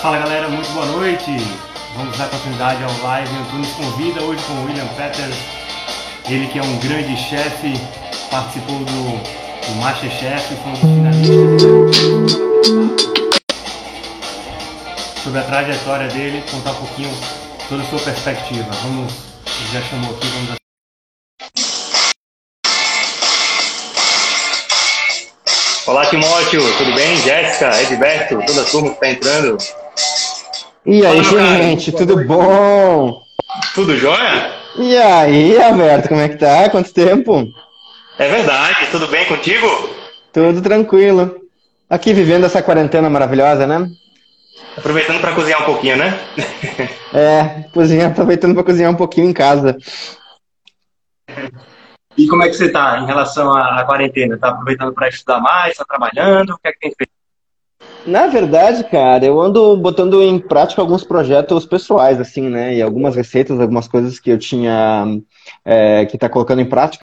[0.00, 1.30] Fala galera, muito boa noite.
[1.94, 3.36] Vamos dar continuidade ao live.
[3.36, 5.36] Antunes convida hoje com o William Peters,
[6.26, 7.74] ele que é um grande chefe,
[8.30, 11.96] participou do, do Masterchef, foi um dos finalistas.
[15.22, 17.10] Sobre a trajetória dele, contar um pouquinho
[17.68, 18.70] toda a sua perspectiva.
[18.82, 19.12] Vamos,
[19.70, 20.60] já chamou aqui, vamos
[25.86, 27.16] Olá, Timóteo, tudo bem?
[27.18, 29.58] Jéssica, Edberto, toda a turma que está entrando.
[30.86, 33.22] E aí, gente, tudo bom?
[33.74, 34.52] Tudo jóia?
[34.76, 36.70] E aí, Alberto, como é que tá?
[36.70, 37.46] Quanto tempo?
[38.18, 39.66] É verdade, tudo bem contigo?
[40.32, 41.36] Tudo tranquilo.
[41.88, 43.88] Aqui vivendo essa quarentena maravilhosa, né?
[44.76, 46.18] Aproveitando para cozinhar um pouquinho, né?
[47.12, 49.76] é, cozinhar, aproveitando para cozinhar um pouquinho em casa.
[52.16, 54.34] E como é que você está em relação à quarentena?
[54.34, 55.72] Está aproveitando para estudar mais?
[55.72, 56.50] Está trabalhando?
[56.50, 57.19] O que é que tem feito?
[58.06, 62.74] Na verdade, cara, eu ando botando em prática alguns projetos pessoais, assim, né?
[62.74, 65.06] E algumas receitas, algumas coisas que eu tinha
[65.64, 67.02] é, que tá colocando em prática.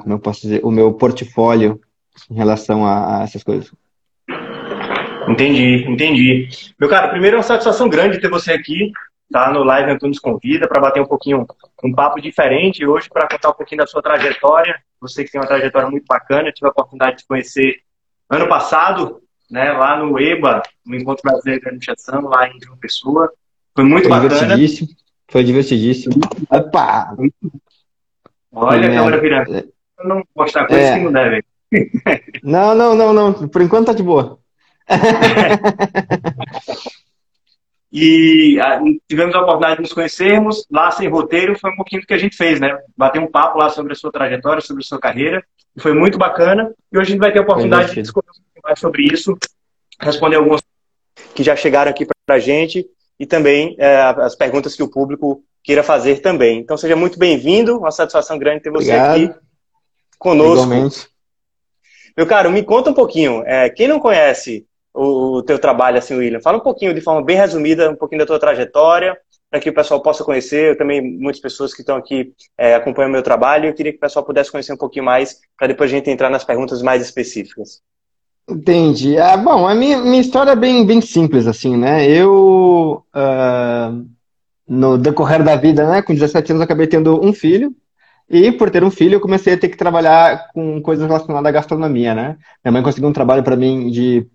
[0.00, 1.80] Como eu posso dizer, o meu portfólio
[2.30, 3.72] em relação a, a essas coisas.
[5.28, 6.48] Entendi, entendi.
[6.78, 8.92] Meu cara, primeiro é uma satisfação grande ter você aqui,
[9.30, 9.50] tá?
[9.50, 11.46] No Live Antunes Convida, para bater um pouquinho,
[11.82, 14.76] um papo diferente hoje, para contar um pouquinho da sua trajetória.
[15.00, 17.76] Você que tem uma trajetória muito bacana, tive a oportunidade de conhecer
[18.28, 23.30] ano passado, né, lá no EBA, no Encontro Brasileiro de Administração, lá em João Pessoa.
[23.74, 24.34] Foi muito Foi bacana.
[24.40, 24.88] Divertidíssimo.
[25.28, 26.14] Foi divertidíssimo.
[26.50, 27.14] Opa!
[28.52, 29.72] Olha a câmera virando.
[30.04, 30.98] Não mostrar coisa é.
[30.98, 31.44] que não deve.
[32.42, 33.48] Não, não, não, não.
[33.48, 34.38] Por enquanto tá de boa.
[37.92, 42.02] e a, ah, tivemos a oportunidade de nos conhecermos lá sem roteiro, foi um pouquinho
[42.02, 42.76] do que a gente fez, né?
[42.96, 45.42] Bater um papo lá sobre a sua trajetória, sobre a sua carreira,
[45.76, 46.72] e foi muito bacana.
[46.92, 49.36] E hoje a gente vai ter a oportunidade de discutir um pouquinho mais sobre isso,
[50.00, 50.62] responder algumas
[51.34, 52.86] que já chegaram aqui para a gente
[53.18, 56.58] e também é, as perguntas que o público queira fazer também.
[56.58, 59.14] Então seja muito bem-vindo, uma satisfação grande ter você Obrigado.
[59.14, 59.34] aqui
[60.18, 60.64] conosco.
[60.64, 61.08] Igualmente.
[62.16, 63.42] Meu caro, me conta um pouquinho.
[63.44, 66.40] É, quem não conhece o, o teu trabalho, assim, William.
[66.40, 69.18] Fala um pouquinho, de forma bem resumida, um pouquinho da tua trajetória,
[69.50, 70.70] para que o pessoal possa conhecer.
[70.70, 73.66] Eu também, muitas pessoas que estão aqui é, acompanham o meu trabalho.
[73.68, 76.30] Eu queria que o pessoal pudesse conhecer um pouquinho mais, para depois a gente entrar
[76.30, 77.82] nas perguntas mais específicas.
[78.48, 79.18] Entendi.
[79.18, 82.06] Ah, bom, a minha, minha história é bem, bem simples, assim, né?
[82.06, 84.06] Eu, uh,
[84.68, 87.74] no decorrer da vida, né, com 17 anos, acabei tendo um filho.
[88.28, 91.52] E por ter um filho, eu comecei a ter que trabalhar com coisas relacionadas à
[91.52, 92.36] gastronomia, né?
[92.64, 94.26] Minha mãe conseguiu um trabalho para mim de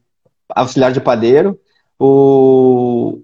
[0.55, 1.59] auxiliar de padeiro.
[1.99, 3.21] O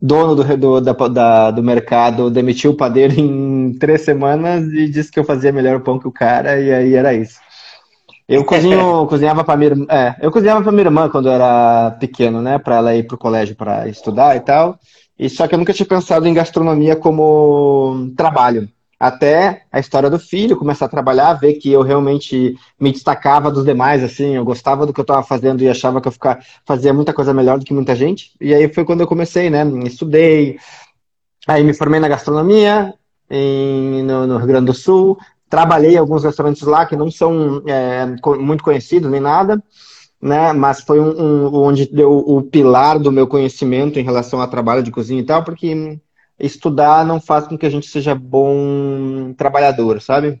[0.00, 5.10] dono do, do, da, da, do mercado demitiu o padeiro em três semanas e disse
[5.10, 7.38] que eu fazia melhor pão que o cara, e aí era isso.
[8.28, 12.40] Eu cozinho, cozinhava para minha, é, eu cozinhava para minha irmã quando eu era pequeno,
[12.42, 14.78] né, para ela ir pro colégio para estudar e tal.
[15.18, 20.18] E só que eu nunca tinha pensado em gastronomia como trabalho até a história do
[20.18, 24.84] filho, começar a trabalhar, ver que eu realmente me destacava dos demais, assim, eu gostava
[24.84, 27.64] do que eu estava fazendo e achava que eu ficar, fazia muita coisa melhor do
[27.64, 28.32] que muita gente.
[28.40, 29.64] E aí foi quando eu comecei, né?
[29.84, 30.58] Estudei,
[31.46, 32.92] aí me formei na gastronomia
[33.30, 35.16] em, no, no, Rio Grande do Sul,
[35.48, 38.04] trabalhei em alguns restaurantes lá que não são é,
[38.40, 39.62] muito conhecidos nem nada.
[40.20, 44.48] Né, mas foi um, um, onde deu o pilar do meu conhecimento em relação ao
[44.48, 46.00] trabalho de cozinha e tal, porque
[46.38, 50.40] estudar não faz com que a gente seja bom trabalhador, sabe?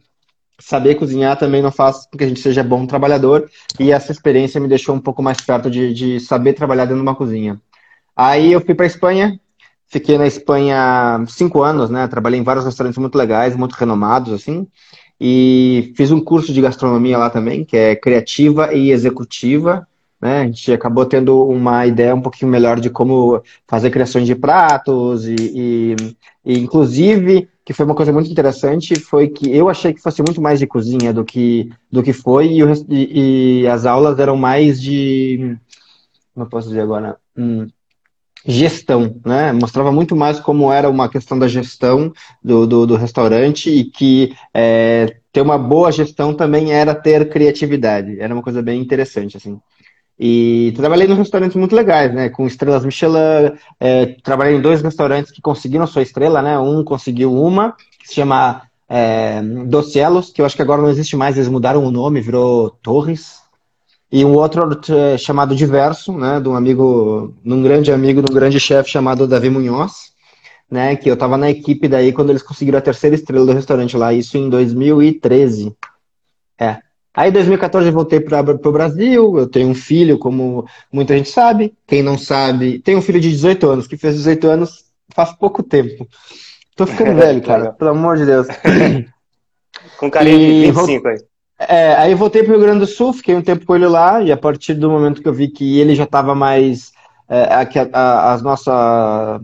[0.60, 4.60] Saber cozinhar também não faz com que a gente seja bom trabalhador, e essa experiência
[4.60, 7.60] me deixou um pouco mais perto de, de saber trabalhar dentro de uma cozinha.
[8.16, 9.40] Aí eu fui para Espanha,
[9.86, 12.06] fiquei na Espanha cinco anos, né?
[12.08, 14.66] Trabalhei em vários restaurantes muito legais, muito renomados, assim,
[15.20, 19.87] e fiz um curso de gastronomia lá também, que é criativa e executiva,
[20.20, 20.40] né?
[20.40, 25.26] A gente acabou tendo uma ideia um pouquinho melhor de como fazer criações de pratos
[25.26, 25.96] e, e,
[26.44, 30.40] e, inclusive, que foi uma coisa muito interessante, foi que eu achei que fosse muito
[30.40, 34.80] mais de cozinha do que, do que foi e, e, e as aulas eram mais
[34.80, 35.56] de,
[36.36, 37.66] eu posso dizer agora, hum,
[38.46, 39.52] gestão, né?
[39.52, 42.12] Mostrava muito mais como era uma questão da gestão
[42.42, 48.18] do, do, do restaurante e que é, ter uma boa gestão também era ter criatividade.
[48.20, 49.60] Era uma coisa bem interessante, assim.
[50.18, 52.28] E trabalhei em restaurantes muito legais, né?
[52.28, 53.52] Com estrelas Michelin.
[53.78, 56.58] É, trabalhei em dois restaurantes que conseguiram sua estrela, né?
[56.58, 59.42] Um conseguiu uma, que se chama é,
[60.34, 63.42] que eu acho que agora não existe mais, eles mudaram o nome, virou Torres.
[64.10, 68.32] e um outro é, chamado Diverso, né, de um amigo, de um grande amigo, de
[68.32, 70.12] um grande chefe chamado Davi Munhoz,
[70.70, 73.96] né, que eu estava na equipe daí quando eles conseguiram a terceira estrela do restaurante
[73.96, 75.76] lá, isso em 2013.
[76.58, 76.78] É.
[77.18, 81.28] Aí em 2014 eu voltei para o Brasil, eu tenho um filho, como muita gente
[81.28, 85.32] sabe, quem não sabe, tem um filho de 18 anos, que fez 18 anos faz
[85.32, 86.06] pouco tempo.
[86.76, 88.46] Tô ficando velho, cara, pelo amor de Deus.
[89.98, 91.18] Com carinho de 25 aí.
[91.58, 94.22] É, aí voltei para o Rio Grande do Sul, fiquei um tempo com ele lá,
[94.22, 96.92] e a partir do momento que eu vi que ele já estava mais.
[97.28, 99.42] É, a, a, as nossas.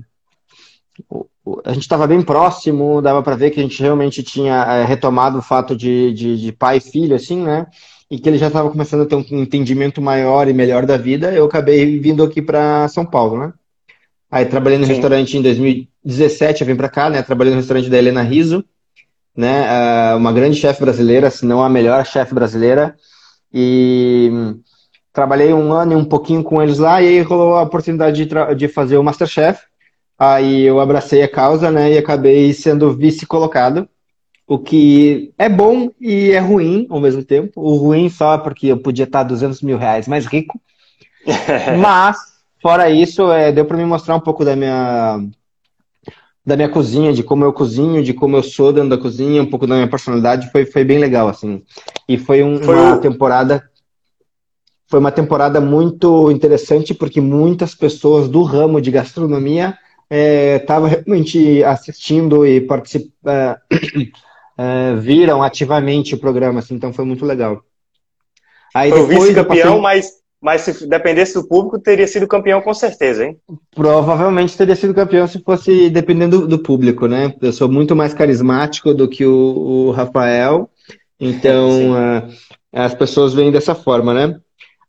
[1.65, 5.39] A gente estava bem próximo, dava para ver que a gente realmente tinha é, retomado
[5.39, 7.67] o fato de, de, de, pai e filho, assim, né?
[8.11, 11.33] E que ele já estava começando a ter um entendimento maior e melhor da vida,
[11.33, 13.53] eu acabei vindo aqui para São Paulo, né?
[14.31, 14.93] Aí trabalhei no Sim.
[14.93, 17.23] restaurante em 2017, eu vim para cá, né?
[17.23, 18.65] Trabalhei no restaurante da Helena Riso,
[19.37, 19.67] né?
[19.69, 22.97] Ah, uma grande chefe brasileira, se não a melhor chefe brasileira.
[23.53, 24.31] E
[25.13, 28.55] trabalhei um ano e um pouquinho com eles lá, e aí rolou a oportunidade de,
[28.57, 29.61] de fazer o Masterchef.
[30.19, 31.93] Aí eu abracei a causa, né?
[31.93, 33.89] E acabei sendo vice-colocado.
[34.47, 37.61] O que é bom e é ruim ao mesmo tempo.
[37.61, 40.61] O ruim só porque eu podia estar 200 mil reais mais rico.
[41.81, 42.19] Mas,
[42.61, 45.21] fora isso, é, deu para me mostrar um pouco da minha
[46.47, 49.49] da minha cozinha, de como eu cozinho, de como eu sou dentro da cozinha, um
[49.49, 51.63] pouco da minha personalidade, foi, foi bem legal, assim.
[52.07, 53.01] E foi, um, foi uma o...
[53.01, 53.67] temporada.
[54.87, 59.75] Foi uma temporada muito interessante, porque muitas pessoas do ramo de gastronomia
[60.11, 63.57] estavam é, realmente assistindo e participando, é,
[64.59, 67.63] é, viram ativamente o programa, assim, então foi muito legal.
[68.75, 69.81] Aí foi vice-campeão, passei...
[69.81, 73.39] mas mas se dependesse do público, teria sido campeão com certeza, hein?
[73.75, 77.35] Provavelmente teria sido campeão se fosse dependendo do, do público, né?
[77.41, 80.69] Eu sou muito mais carismático do que o, o Rafael,
[81.19, 82.29] então uh,
[82.71, 84.39] as pessoas veem dessa forma, né?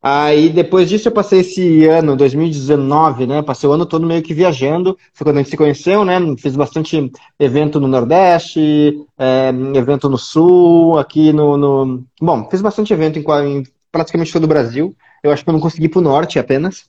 [0.07, 3.41] Aí depois disso eu passei esse ano, 2019, né?
[3.41, 4.95] Passei o ano todo meio que viajando.
[5.11, 6.19] Foi quando a gente se conheceu, né?
[6.37, 12.05] Fiz bastante evento no Nordeste, é, evento no Sul, aqui no, no...
[12.21, 13.23] Bom, fiz bastante evento em,
[13.57, 14.95] em praticamente todo o Brasil.
[15.23, 16.87] Eu acho que eu não consegui ir pro norte apenas.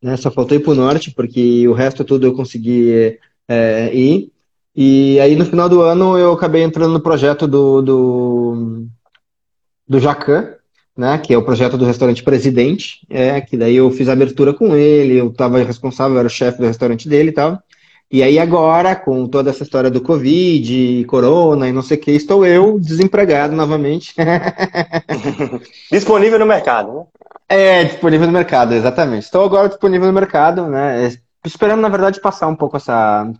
[0.00, 0.16] Né?
[0.16, 3.18] Só faltou ir pro norte, porque o resto tudo eu consegui
[3.48, 4.30] é, ir.
[4.72, 8.86] E aí no final do ano eu acabei entrando no projeto do, do,
[9.88, 10.57] do Jacan,
[10.98, 14.52] né, que é o projeto do restaurante Presidente, é, que daí eu fiz a abertura
[14.52, 17.62] com ele, eu estava responsável, eu era o chefe do restaurante dele e tal.
[18.10, 22.10] E aí agora, com toda essa história do Covid, Corona e não sei o que,
[22.10, 24.12] estou eu desempregado novamente.
[25.92, 27.04] disponível no mercado, né?
[27.48, 29.24] É, disponível no mercado, exatamente.
[29.24, 31.12] Estou agora disponível no mercado, né?
[31.44, 33.30] Esperando, na verdade, passar um pouco essa,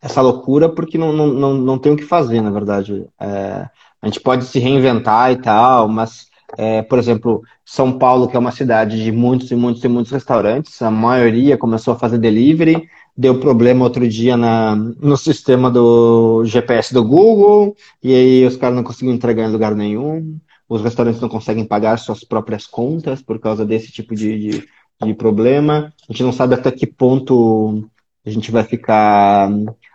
[0.00, 3.04] essa loucura, porque não, não, não, não tem o que fazer, na verdade.
[3.20, 3.68] É,
[4.00, 6.28] a gente pode se reinventar e tal, mas,
[6.58, 10.12] é, por exemplo, São Paulo, que é uma cidade de muitos e muitos e muitos
[10.12, 16.44] restaurantes, a maioria começou a fazer delivery deu problema outro dia na, no sistema do
[16.44, 20.38] GPS do Google, e aí os caras não conseguiam entregar em lugar nenhum,
[20.68, 24.68] os restaurantes não conseguem pagar suas próprias contas por causa desse tipo de, de,
[25.04, 25.92] de problema.
[26.08, 27.86] A gente não sabe até que ponto
[28.24, 29.50] a gente vai ficar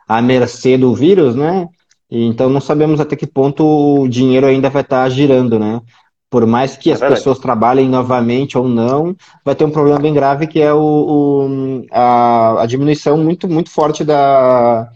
[0.08, 1.68] à mercê do vírus, né?
[2.10, 5.82] então não sabemos até que ponto o dinheiro ainda vai estar girando, né?
[6.30, 7.20] Por mais que é as verdade.
[7.20, 9.16] pessoas trabalhem novamente ou não,
[9.46, 13.70] vai ter um problema bem grave que é o, o a, a, diminuição muito, muito
[13.70, 14.90] forte da,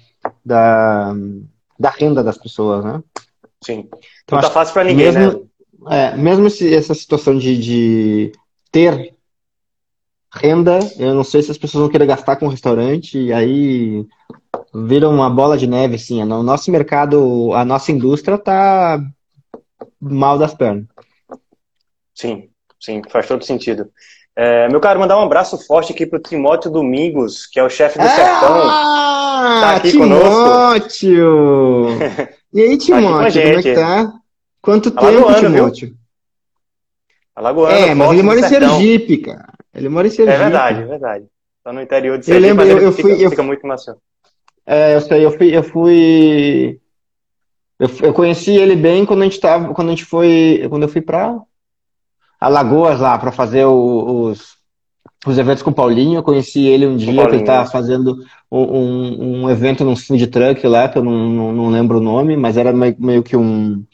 [0.45, 1.13] da,
[1.79, 3.01] da renda das pessoas, né?
[3.63, 3.88] Sim.
[4.23, 5.50] Então, não tá fácil para ninguém, mesmo,
[5.89, 6.11] né?
[6.13, 8.31] É, mesmo esse, essa situação de, de
[8.71, 9.15] ter
[10.33, 14.05] renda, eu não sei se as pessoas vão querer gastar com o restaurante, e aí
[14.73, 16.21] vira uma bola de neve, assim.
[16.21, 19.01] O nosso mercado, a nossa indústria tá
[20.00, 20.85] mal das pernas.
[22.21, 22.49] Sim,
[22.79, 23.89] sim, faz todo sentido.
[24.35, 27.97] É, meu caro, mandar um abraço forte aqui pro Timóteo Domingos, que é o chefe
[27.97, 28.67] do ah, Sertão.
[29.59, 31.25] Tá aqui Timóteo!
[31.87, 32.41] conosco.
[32.53, 34.13] E aí, Timóteo, tá como é que tá?
[34.61, 35.87] Quanto Alagoano, tempo, Timóteo?
[35.87, 35.97] Viu?
[37.33, 39.53] Alagoano, é, mas ele mora em Sergipe, cara.
[39.73, 40.35] Ele mora em Sergipe.
[40.35, 41.25] É verdade, é verdade.
[41.63, 43.95] Tá no interior de Sergipe, eu lembro, eu, eu fui, fica, eu, fica muito macio.
[44.65, 46.81] É, eu sei, eu fui, eu fui
[47.79, 50.89] eu, eu, conheci ele bem quando a gente tava, quando a gente foi, quando eu
[50.89, 51.41] fui para
[52.41, 54.55] Alagoas lá para fazer o, os,
[55.27, 56.17] os eventos com o Paulinho.
[56.17, 58.17] Eu conheci ele um dia, que ele estava fazendo
[58.51, 62.36] um, um, evento num food truck lá, que eu não, não, não lembro o nome,
[62.36, 63.86] mas era meio, meio que um,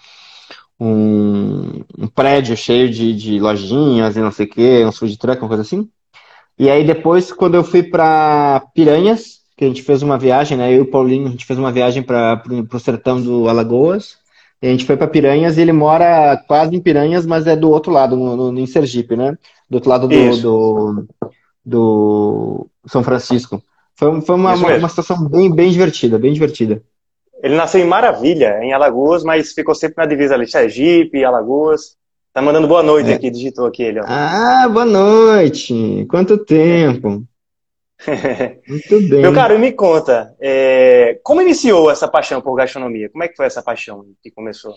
[0.80, 5.42] um, um, prédio cheio de, de lojinhas e não sei o que, um food truck,
[5.42, 5.90] uma coisa assim.
[6.58, 10.72] E aí depois, quando eu fui para Piranhas, que a gente fez uma viagem, né?
[10.72, 14.18] Eu e o Paulinho, a gente fez uma viagem para o sertão do Alagoas
[14.62, 17.92] a gente foi para Piranhas e ele mora quase em Piranhas, mas é do outro
[17.92, 19.38] lado, no, no em Sergipe, né?
[19.70, 21.08] Do outro lado do, do,
[21.64, 23.62] do, São Francisco.
[23.96, 26.82] Foi, foi uma, uma, uma, situação bem, bem divertida, bem divertida.
[27.42, 31.96] Ele nasceu em Maravilha, em Alagoas, mas ficou sempre na divisa ali, Sergipe, Alagoas.
[32.34, 33.14] Tá mandando boa noite é.
[33.14, 34.00] aqui, digitou aqui ele.
[34.00, 34.04] Ó.
[34.08, 36.06] Ah, boa noite!
[36.10, 37.24] Quanto tempo!
[38.68, 39.22] Muito bem.
[39.22, 41.20] Meu caro, me conta, é...
[41.24, 43.10] como iniciou essa paixão por gastronomia?
[43.10, 44.76] Como é que foi essa paixão que começou?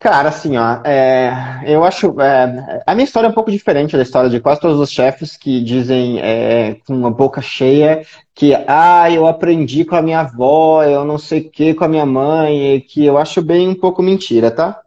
[0.00, 2.20] Cara, assim, ó, é, eu acho.
[2.20, 5.36] É, a minha história é um pouco diferente da história de quase todos os chefes
[5.36, 10.84] que dizem é, com uma boca cheia que, ah, eu aprendi com a minha avó,
[10.84, 14.00] eu não sei o que com a minha mãe, que eu acho bem um pouco
[14.00, 14.80] mentira, tá?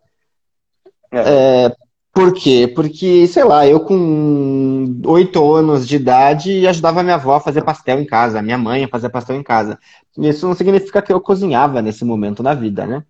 [1.11, 1.75] É.
[2.13, 2.67] por quê?
[2.67, 8.01] Porque, sei lá, eu com oito anos de idade ajudava minha avó a fazer pastel
[8.01, 9.79] em casa, minha mãe a fazer pastel em casa.
[10.17, 13.03] Isso não significa que eu cozinhava nesse momento na vida, né?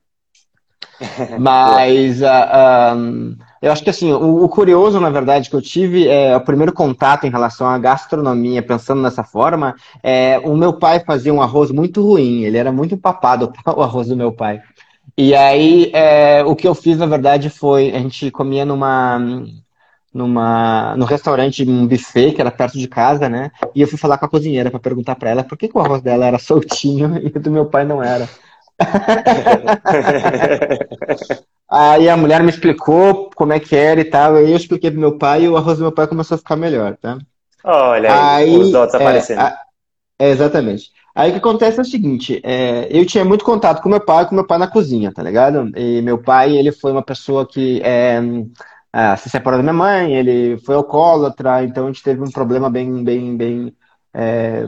[1.39, 5.55] Mas uh, ah, um, ah, eu acho que assim, o, o, curioso, na verdade, que
[5.55, 10.55] eu tive, é, o primeiro contato em relação à gastronomia, pensando dessa forma, é, o
[10.55, 14.31] meu pai fazia um arroz muito ruim, ele era muito empapado, o arroz do meu
[14.31, 14.61] pai.
[15.17, 19.19] E aí, é, o que eu fiz, na verdade, foi, a gente comia numa,
[20.13, 23.51] numa, no restaurante, um buffet que era perto de casa, né?
[23.73, 25.81] E eu fui falar com a cozinheira para perguntar para ela por que, que, o
[25.81, 28.27] arroz dela era soltinho e o do meu pai não era.
[31.69, 34.99] aí a mulher me explicou como é que era e tal, aí eu expliquei pro
[34.99, 37.19] meu pai e o arroz do meu pai começou a ficar melhor, tá?
[37.63, 39.39] Olha aí, aí os dots é, aparecendo.
[39.39, 39.55] A,
[40.17, 40.91] é, exatamente.
[41.13, 44.27] Aí o que acontece é o seguinte, é, eu tinha muito contato com meu pai,
[44.27, 45.69] com meu pai na cozinha, tá ligado?
[45.77, 48.21] E meu pai, ele foi uma pessoa que é,
[48.93, 52.69] é, se separou da minha mãe, ele foi alcoólatra, então a gente teve um problema
[52.69, 53.75] bem, bem, bem
[54.13, 54.65] é,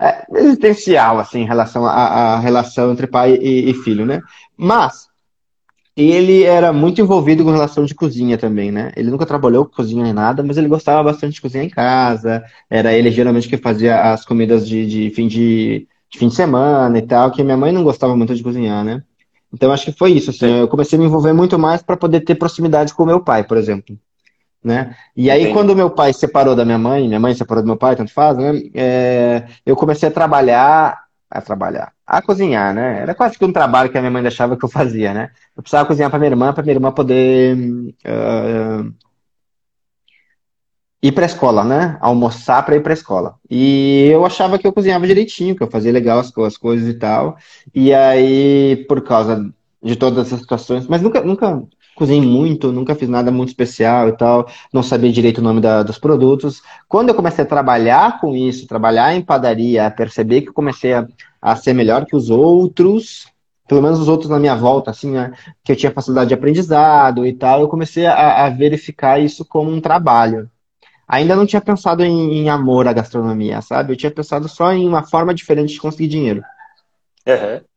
[0.00, 4.20] é existencial, assim, em relação à, relação entre pai e, e filho, né?
[4.56, 5.07] Mas
[6.00, 8.92] ele era muito envolvido com relação de cozinha também, né?
[8.96, 12.44] Ele nunca trabalhou com cozinha nem nada, mas ele gostava bastante de cozinhar em casa.
[12.70, 16.96] Era ele geralmente que fazia as comidas de, de fim de, de, fim de semana
[16.98, 19.02] e tal, que minha mãe não gostava muito de cozinhar, né?
[19.52, 22.20] Então acho que foi isso, assim, eu comecei a me envolver muito mais para poder
[22.20, 23.98] ter proximidade com o meu pai, por exemplo.
[24.62, 24.94] Né?
[25.16, 25.54] E aí, Entendi.
[25.54, 28.36] quando meu pai separou da minha mãe, minha mãe separou do meu pai, tanto faz,
[28.36, 28.52] né?
[28.74, 33.00] É, eu comecei a trabalhar a trabalhar, a cozinhar, né?
[33.00, 35.30] Era quase que um trabalho que a minha mãe deixava que eu fazia, né?
[35.56, 38.94] Eu precisava cozinhar para minha irmã, para minha irmã poder uh,
[41.02, 41.98] ir para a escola, né?
[42.00, 43.36] Almoçar para ir para a escola.
[43.50, 46.94] E eu achava que eu cozinhava direitinho, que eu fazia legal as, as coisas e
[46.94, 47.36] tal.
[47.74, 51.62] E aí, por causa de todas essas situações, mas nunca, nunca
[51.98, 55.82] cozinhei muito, nunca fiz nada muito especial e tal, não sabia direito o nome da,
[55.82, 56.62] dos produtos.
[56.88, 61.06] Quando eu comecei a trabalhar com isso, trabalhar em padaria, perceber que eu comecei a,
[61.42, 63.26] a ser melhor que os outros,
[63.66, 65.32] pelo menos os outros na minha volta, assim, né,
[65.64, 69.70] que eu tinha facilidade de aprendizado e tal, eu comecei a, a verificar isso como
[69.70, 70.48] um trabalho.
[71.06, 73.92] Ainda não tinha pensado em, em, amor à gastronomia, sabe?
[73.92, 76.42] Eu tinha pensado só em uma forma diferente de conseguir dinheiro.
[77.26, 77.67] Uhum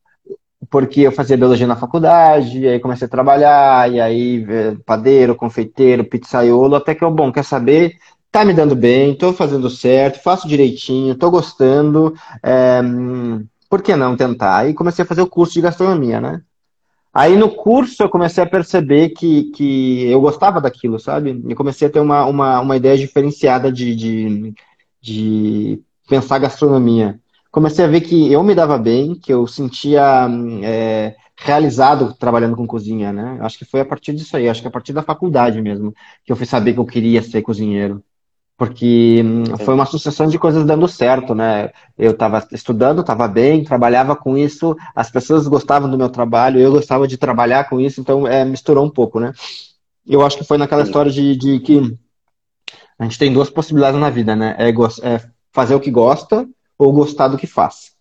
[0.71, 4.45] porque eu fazia biologia na faculdade, aí comecei a trabalhar, e aí
[4.85, 7.97] padeiro, confeiteiro, pizzaiolo, até que eu, bom, quer saber,
[8.31, 12.81] tá me dando bem, tô fazendo certo, faço direitinho, tô gostando, é,
[13.69, 14.59] por que não tentar?
[14.59, 16.41] Aí comecei a fazer o curso de gastronomia, né?
[17.13, 21.43] Aí no curso eu comecei a perceber que, que eu gostava daquilo, sabe?
[21.49, 24.53] E comecei a ter uma, uma, uma ideia diferenciada de, de,
[25.01, 27.20] de pensar gastronomia
[27.51, 30.27] comecei a ver que eu me dava bem, que eu sentia
[30.63, 33.37] é, realizado trabalhando com cozinha, né?
[33.41, 35.93] Acho que foi a partir disso aí, acho que a partir da faculdade mesmo,
[36.23, 38.01] que eu fui saber que eu queria ser cozinheiro.
[38.57, 41.71] Porque hum, foi uma sucessão de coisas dando certo, né?
[41.97, 46.71] Eu estava estudando, estava bem, trabalhava com isso, as pessoas gostavam do meu trabalho, eu
[46.71, 49.33] gostava de trabalhar com isso, então é, misturou um pouco, né?
[50.05, 51.97] Eu acho que foi naquela história de, de que
[52.99, 54.55] a gente tem duas possibilidades na vida, né?
[54.59, 56.47] É, é fazer o que gosta
[56.81, 57.91] ou gostar do que faz.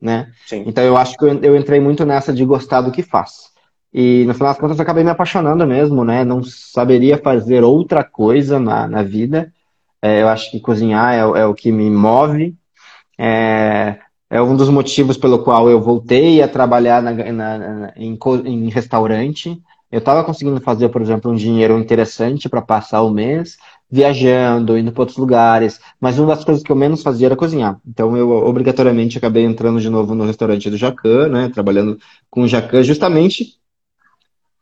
[0.00, 0.30] Né?
[0.46, 0.64] Sim.
[0.66, 3.52] Então eu acho que eu, eu entrei muito nessa de gostar do que faz.
[3.92, 6.24] E no final das contas eu acabei me apaixonando mesmo, né?
[6.24, 9.52] Não saberia fazer outra coisa na, na vida.
[10.02, 12.56] É, eu acho que cozinhar é, é, o que me move.
[13.18, 13.98] É,
[14.30, 18.68] é um dos motivos pelo qual eu voltei a trabalhar na, na, na, em, em
[18.68, 19.60] restaurante.
[19.90, 23.56] Eu estava conseguindo fazer, por exemplo, um dinheiro interessante para passar o mês,
[23.94, 25.80] viajando, indo para outros lugares.
[26.00, 27.78] Mas uma das coisas que eu menos fazia era cozinhar.
[27.86, 31.48] Então eu obrigatoriamente acabei entrando de novo no restaurante do Jacan, né?
[31.54, 31.96] Trabalhando
[32.28, 33.56] com o Jacan, justamente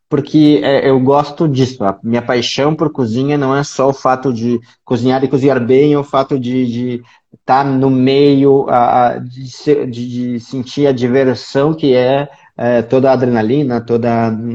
[0.06, 1.82] porque é, eu gosto disso.
[1.82, 5.94] A minha paixão por cozinha não é só o fato de cozinhar e cozinhar bem,
[5.94, 11.72] é o fato de estar tá no meio, a, de, de, de, sentir a diversão
[11.72, 14.10] que é é, toda a adrenalina, toda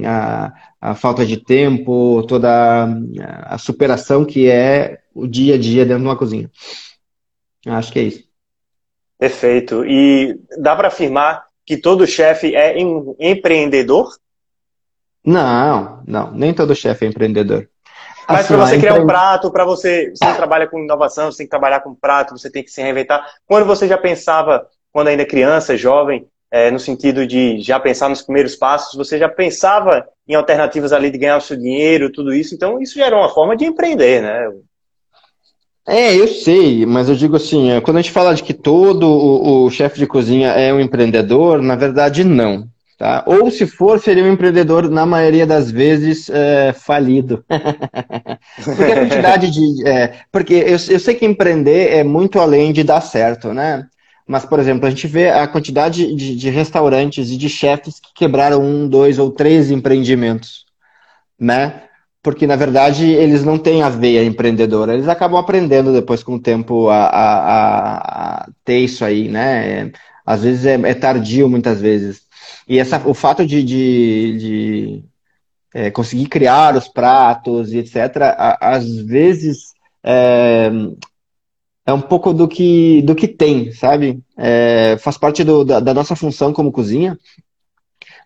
[0.05, 2.88] a, a, falta de tempo, toda
[3.46, 6.50] a, superação que é o dia a dia dentro de uma cozinha.
[7.65, 8.24] Acho que é isso.
[9.19, 9.86] Perfeito.
[9.86, 14.10] E dá para afirmar que todo chefe é em, empreendedor?
[15.25, 17.67] Não, não, nem todo chefe é empreendedor.
[18.27, 19.03] Mas assim, para você criar empre...
[19.03, 22.50] um prato, para você, você trabalha com inovação, você tem que trabalhar com prato, você
[22.50, 23.25] tem que se reinventar.
[23.46, 28.22] Quando você já pensava, quando ainda criança, jovem, é, no sentido de já pensar nos
[28.22, 32.56] primeiros passos, você já pensava em alternativas ali de ganhar o seu dinheiro, tudo isso.
[32.56, 34.50] Então, isso já era uma forma de empreender, né?
[35.88, 39.08] É, eu sei, mas eu digo assim, é, quando a gente fala de que todo
[39.08, 42.68] o, o chefe de cozinha é um empreendedor, na verdade não.
[42.98, 43.24] Tá?
[43.27, 47.46] Ou se for, seria um empreendedor, na maioria das vezes, é, falido.
[48.66, 49.88] porque a quantidade de.
[49.88, 53.86] É, porque eu, eu sei que empreender é muito além de dar certo, né?
[54.27, 58.13] Mas, por exemplo, a gente vê a quantidade de, de restaurantes e de chefes que
[58.13, 60.65] quebraram um, dois ou três empreendimentos,
[61.39, 61.84] né?
[62.22, 64.93] Porque, na verdade, eles não têm a veia empreendedora.
[64.93, 69.91] Eles acabam aprendendo depois, com o tempo, a, a, a ter isso aí, né?
[70.25, 72.24] Às vezes é, é tardio, muitas vezes.
[72.67, 75.03] E essa, o fato de, de, de
[75.74, 77.96] é, conseguir criar os pratos e etc.,
[78.38, 80.69] a, às vezes é,
[81.88, 84.22] é, um pouco do que, do que tem, sabe?
[84.36, 87.17] É, faz parte do, da, da, nossa função como cozinha.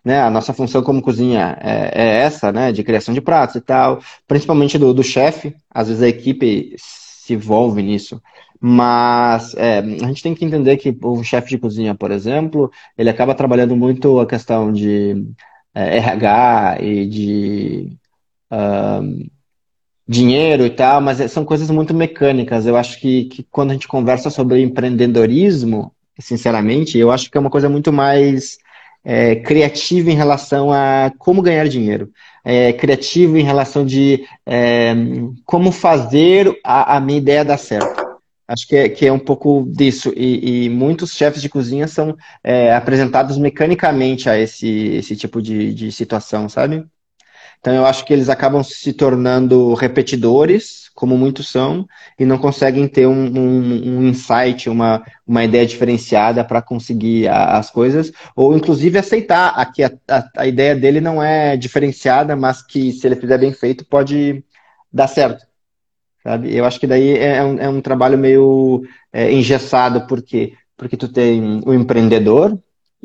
[0.04, 3.60] Né, a nossa função como cozinha é, é, essa, né, de criação de pratos e
[3.60, 5.54] tal, principalmente do, do chefe.
[5.70, 8.20] Às vezes a equipe se envolve nisso.
[8.60, 13.10] Mas é, a gente tem que entender que o chefe de cozinha, por exemplo, ele
[13.10, 15.24] acaba trabalhando muito a questão de
[15.74, 17.98] é, RH e de
[18.50, 19.30] uh,
[20.06, 22.66] dinheiro e tal, mas é, são coisas muito mecânicas.
[22.66, 27.40] Eu acho que, que quando a gente conversa sobre empreendedorismo, sinceramente, eu acho que é
[27.40, 28.58] uma coisa muito mais
[29.04, 32.10] é, criativa em relação a como ganhar dinheiro.
[32.44, 34.94] É, criativo em relação de é,
[35.44, 38.02] como fazer a, a minha ideia dar certo.
[38.48, 40.12] Acho que é, que é um pouco disso.
[40.16, 45.72] E, e muitos chefes de cozinha são é, apresentados mecanicamente a esse, esse tipo de,
[45.72, 46.84] de situação, sabe?
[47.62, 51.86] Então eu acho que eles acabam se tornando repetidores, como muitos são,
[52.18, 57.56] e não conseguem ter um, um, um insight, uma, uma ideia diferenciada para conseguir a,
[57.58, 62.66] as coisas, ou inclusive aceitar que a, a, a ideia dele não é diferenciada, mas
[62.66, 64.44] que se ele fizer bem feito pode
[64.92, 65.46] dar certo
[66.22, 66.54] sabe?
[66.54, 70.54] Eu acho que daí é, é um, é um trabalho meio é, engessado, por quê?
[70.76, 72.58] Porque tu tem o empreendedor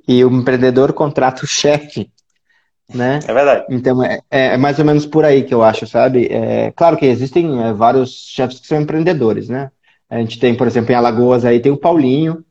[0.07, 2.11] e o empreendedor contrata o chefe,
[2.93, 3.19] né?
[3.27, 3.65] É verdade.
[3.69, 6.27] Então é, é, é mais ou menos por aí que eu acho, sabe?
[6.27, 9.71] É, claro que existem é, vários chefes que são empreendedores, né?
[10.09, 12.45] A gente tem, por exemplo, em Alagoas aí tem o Paulinho,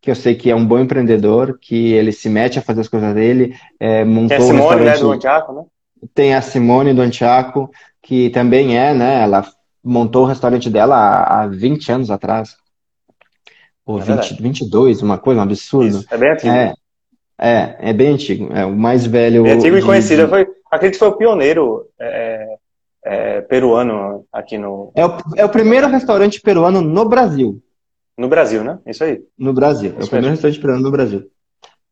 [0.00, 2.88] que eu sei que é um bom empreendedor, que ele se mete a fazer as
[2.88, 5.64] coisas dele, é, montou tem a Simone, um né, do Antiaco, né?
[6.14, 7.70] Tem a Simone do Antiaco,
[8.02, 9.22] que também é, né?
[9.22, 9.44] Ela
[9.82, 12.56] montou o restaurante dela há, há 20 anos atrás.
[13.84, 15.98] Ou é 20, 22, uma coisa, um absurdo.
[15.98, 16.52] Isso, é bem antigo.
[16.52, 16.74] É,
[17.40, 18.52] é, é bem antigo.
[18.52, 19.44] É o mais velho.
[19.44, 20.28] Bem antigo de, e conhecido.
[20.28, 22.56] Foi, acredito que foi o pioneiro é,
[23.04, 24.92] é, peruano aqui no.
[24.94, 27.62] É o, é o primeiro restaurante peruano no Brasil.
[28.16, 28.78] No Brasil, né?
[28.84, 29.20] Isso aí.
[29.38, 29.90] No Brasil.
[29.90, 31.30] Isso é o primeiro restaurante peruano no Brasil.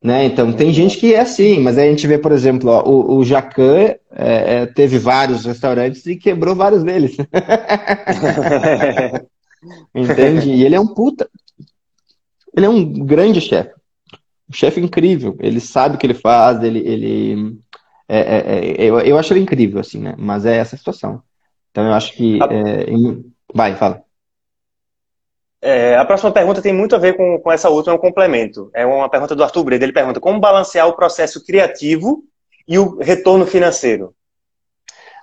[0.02, 0.24] Né?
[0.24, 3.16] Então, tem gente que é assim, mas aí a gente vê, por exemplo, ó, o,
[3.16, 7.16] o Jacan é, é, teve vários restaurantes e quebrou vários deles.
[9.94, 10.50] Entende?
[10.50, 11.28] E ele é um puta.
[12.54, 13.75] Ele é um grande chefe.
[14.48, 15.36] Um chefe incrível.
[15.40, 16.78] Ele sabe o que ele faz, ele.
[16.80, 17.58] ele
[18.08, 20.14] é, é, é eu, eu acho ele incrível, assim, né?
[20.16, 21.22] Mas é essa a situação.
[21.70, 22.38] Então eu acho que.
[22.42, 23.24] É, em...
[23.52, 24.02] Vai, fala.
[25.60, 28.70] É, a próxima pergunta tem muito a ver com, com essa última, é um complemento.
[28.74, 29.84] É uma pergunta do Arthur Breda.
[29.84, 32.22] Ele pergunta como balancear o processo criativo
[32.68, 34.14] e o retorno financeiro.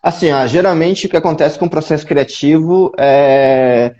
[0.01, 3.95] Assim, ó, geralmente o que acontece com o processo criativo é.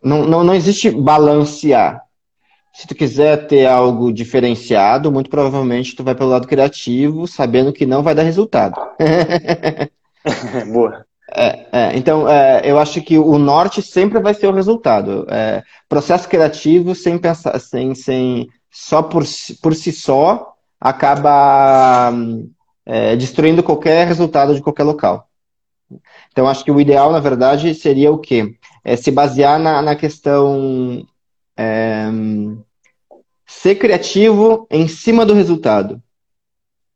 [0.00, 2.04] Não, não, não existe balancear.
[2.78, 7.84] Se tu quiser ter algo diferenciado, muito provavelmente tu vai pelo lado criativo, sabendo que
[7.84, 8.80] não vai dar resultado.
[10.72, 11.04] Boa.
[11.34, 15.26] É, é, então, é, eu acho que o norte sempre vai ser o resultado.
[15.28, 19.24] É, processo criativo, sem pensar, sem, sem só por,
[19.60, 22.12] por si só, acaba
[22.86, 25.28] é, destruindo qualquer resultado de qualquer local.
[26.30, 28.54] Então, acho que o ideal, na verdade, seria o quê?
[28.84, 31.04] É se basear na, na questão
[31.56, 32.08] é,
[33.48, 36.00] ser criativo em cima do resultado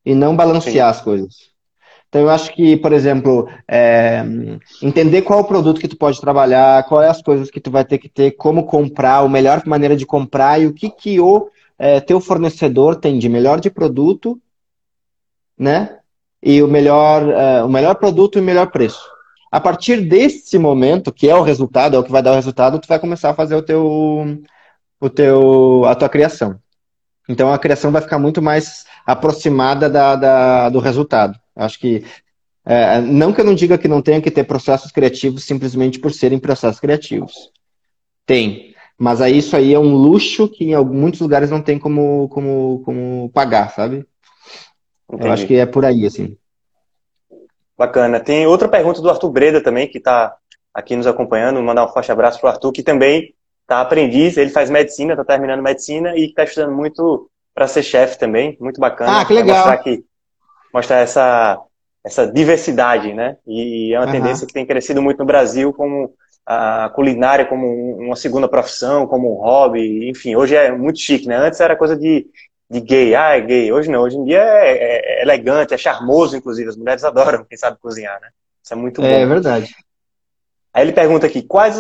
[0.05, 0.99] e não balancear Sim.
[0.99, 1.35] as coisas.
[2.09, 4.23] Então, eu acho que, por exemplo, é,
[4.83, 7.97] entender qual o produto que tu pode trabalhar, quais as coisas que tu vai ter
[7.97, 12.01] que ter, como comprar, a melhor maneira de comprar e o que, que o é,
[12.01, 14.39] teu fornecedor tem de melhor de produto,
[15.57, 16.01] né?
[16.43, 19.03] E o melhor, é, o melhor produto e o melhor preço.
[19.51, 22.79] A partir desse momento, que é o resultado, é o que vai dar o resultado,
[22.79, 24.39] tu vai começar a fazer o teu,
[25.03, 26.61] o teu, a tua criação.
[27.29, 31.37] Então a criação vai ficar muito mais aproximada da, da do resultado.
[31.57, 32.05] Acho que
[32.65, 36.13] é, não que eu não diga que não tenha que ter processos criativos simplesmente por
[36.13, 37.51] serem processos criativos.
[38.25, 38.77] Tem.
[38.97, 42.83] Mas aí isso aí é um luxo que em muitos lugares não tem como, como,
[42.85, 44.07] como pagar, sabe?
[45.13, 45.27] Entendi.
[45.27, 46.37] Eu acho que é por aí, assim.
[47.77, 48.21] Bacana.
[48.21, 50.37] Tem outra pergunta do Arthur Breda também, que está
[50.73, 51.61] aqui nos acompanhando.
[51.61, 54.37] Mandar um forte abraço para o Arthur, que também está aprendiz.
[54.37, 58.57] Ele faz medicina, está terminando medicina e está estudando muito para ser chefe também.
[58.61, 59.21] Muito bacana.
[59.21, 59.57] Ah, que legal.
[59.57, 60.05] Mostrar, aqui,
[60.73, 61.61] mostrar essa,
[62.05, 63.37] essa diversidade, né?
[63.47, 64.13] E é uma uhum.
[64.13, 69.33] tendência que tem crescido muito no Brasil, como a culinária como uma segunda profissão, como
[69.33, 71.37] um hobby, enfim, hoje é muito chique, né?
[71.37, 72.27] Antes era coisa de,
[72.69, 73.73] de gay, ah, é gay.
[73.73, 76.69] Hoje não, hoje em dia é, é, é elegante, é charmoso, inclusive.
[76.69, 78.29] As mulheres adoram quem sabe cozinhar, né?
[78.63, 79.07] Isso é muito bom.
[79.07, 79.75] É verdade.
[80.75, 81.77] Aí ele pergunta aqui, quais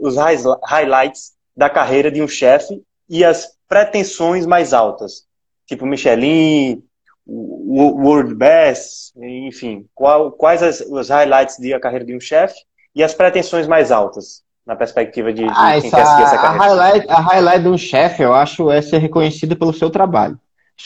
[0.00, 0.16] os
[0.64, 5.24] highlights da carreira de um chefe e as pretensões mais altas?
[5.66, 6.82] Tipo Michelin,
[7.26, 12.58] World Best, enfim, qual, quais as, os highlights da carreira de um chefe
[12.94, 16.38] e as pretensões mais altas, na perspectiva de, de ah, quem essa, quer seguir essa
[16.38, 16.64] carreira?
[16.64, 20.38] A highlight, a highlight de um chefe, eu acho, é ser reconhecido pelo seu trabalho.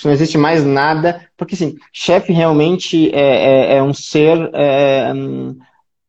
[0.05, 5.13] Não existe mais nada, porque assim, chefe realmente é, é, é um ser é,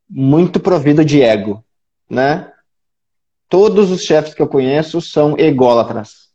[0.09, 1.63] muito provido de ego,
[2.09, 2.51] né?
[3.49, 6.29] Todos os chefes que eu conheço são ególatras,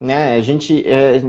[0.00, 0.34] né?
[0.34, 1.20] A gente é,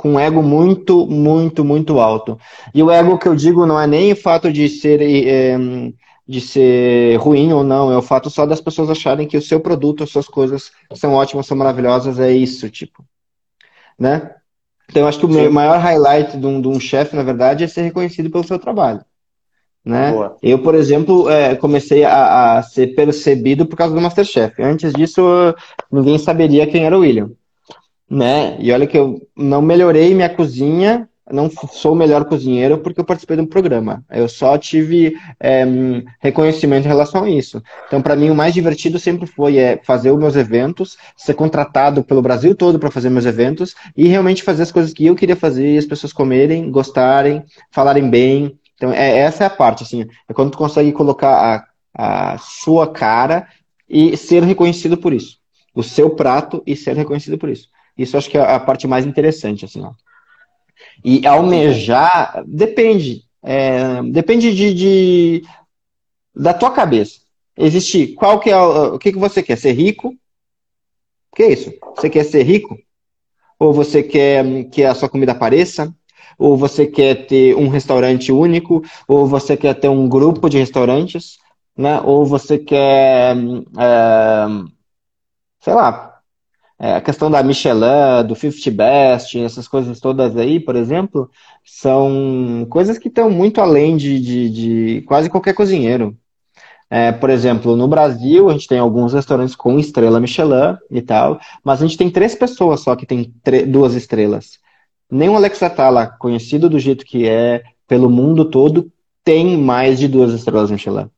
[0.00, 2.38] com um ego muito, muito, muito alto.
[2.74, 5.58] E o ego que eu digo não é nem o fato de ser, é,
[6.26, 9.60] de ser ruim ou não, é o fato só das pessoas acharem que o seu
[9.60, 13.04] produto, as suas coisas são ótimas, são maravilhosas, é isso, tipo.
[13.98, 14.34] Né?
[14.88, 15.48] Então, eu acho que o Sim.
[15.50, 19.04] maior highlight de um, de um chefe, na verdade, é ser reconhecido pelo seu trabalho.
[19.84, 20.12] Né?
[20.42, 24.62] Eu, por exemplo, é, comecei a, a, ser percebido por causa do Masterchef.
[24.62, 25.22] Antes disso,
[25.90, 27.30] ninguém saberia quem era o William
[28.10, 28.56] né?
[28.58, 33.04] E olha que eu não melhorei minha cozinha, não sou o melhor cozinheiro porque eu
[33.04, 34.04] participei de um programa.
[34.10, 35.64] Eu só tive é,
[36.18, 37.62] reconhecimento em relação a isso.
[37.86, 42.02] Então, para mim, o mais divertido sempre foi é, fazer os meus eventos, ser contratado
[42.02, 45.36] pelo Brasil todo para fazer meus eventos e realmente fazer as coisas que eu queria
[45.36, 48.58] fazer e as pessoas comerem, gostarem, falarem bem.
[48.80, 52.90] Então, é, essa é a parte, assim, é quando tu consegue colocar a, a sua
[52.90, 53.46] cara
[53.86, 55.36] e ser reconhecido por isso.
[55.74, 57.68] O seu prato e ser reconhecido por isso.
[57.94, 59.92] Isso acho que é a parte mais interessante, assim, ó.
[61.04, 63.22] E almejar, depende.
[63.42, 65.42] É, depende de, de,
[66.34, 67.20] da tua cabeça.
[67.58, 69.58] Existe, qual que é, o, que, que você quer?
[69.58, 70.08] Ser rico?
[71.30, 71.70] O que é isso?
[71.96, 72.78] Você quer ser rico?
[73.58, 75.94] Ou você quer que a sua comida apareça?
[76.40, 78.82] Ou você quer ter um restaurante único?
[79.06, 81.38] Ou você quer ter um grupo de restaurantes?
[81.76, 82.00] Né?
[82.00, 83.36] Ou você quer,
[83.78, 84.46] é,
[85.60, 86.18] sei lá,
[86.78, 91.30] é, a questão da Michelin, do 50 Best, essas coisas todas aí, por exemplo,
[91.62, 96.16] são coisas que estão muito além de, de, de quase qualquer cozinheiro.
[96.88, 101.38] É, por exemplo, no Brasil, a gente tem alguns restaurantes com estrela Michelin e tal,
[101.62, 103.30] mas a gente tem três pessoas só que tem
[103.68, 104.58] duas estrelas.
[105.10, 108.90] Nem o Alex Atala, conhecido do jeito que é pelo mundo todo,
[109.24, 111.08] tem mais de duas estrelas Michelin.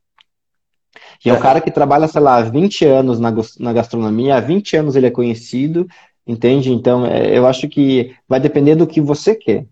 [1.25, 4.41] E é o cara que trabalha, sei lá, há 20 anos na, na gastronomia, há
[4.41, 5.87] 20 anos ele é conhecido,
[6.27, 6.73] entende?
[6.73, 9.67] Então, é, eu acho que vai depender do que você quer.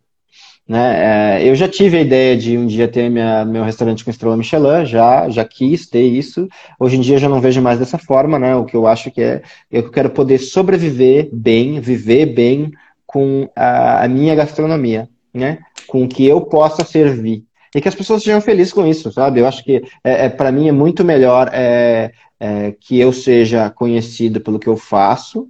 [0.68, 1.40] Né?
[1.40, 4.36] É, eu já tive a ideia de um dia ter minha, meu restaurante com estrela
[4.36, 6.46] Michelin, já, já quis ter isso.
[6.78, 8.54] Hoje em dia já não vejo mais dessa forma, né?
[8.54, 12.70] O que eu acho que é, eu quero poder sobreviver bem, viver bem
[13.12, 15.58] com a, a minha gastronomia, né?
[15.88, 17.44] Com o que eu possa servir
[17.74, 19.40] e que as pessoas sejam felizes com isso, sabe?
[19.40, 23.68] Eu acho que é, é para mim é muito melhor é, é, que eu seja
[23.68, 25.48] conhecido pelo que eu faço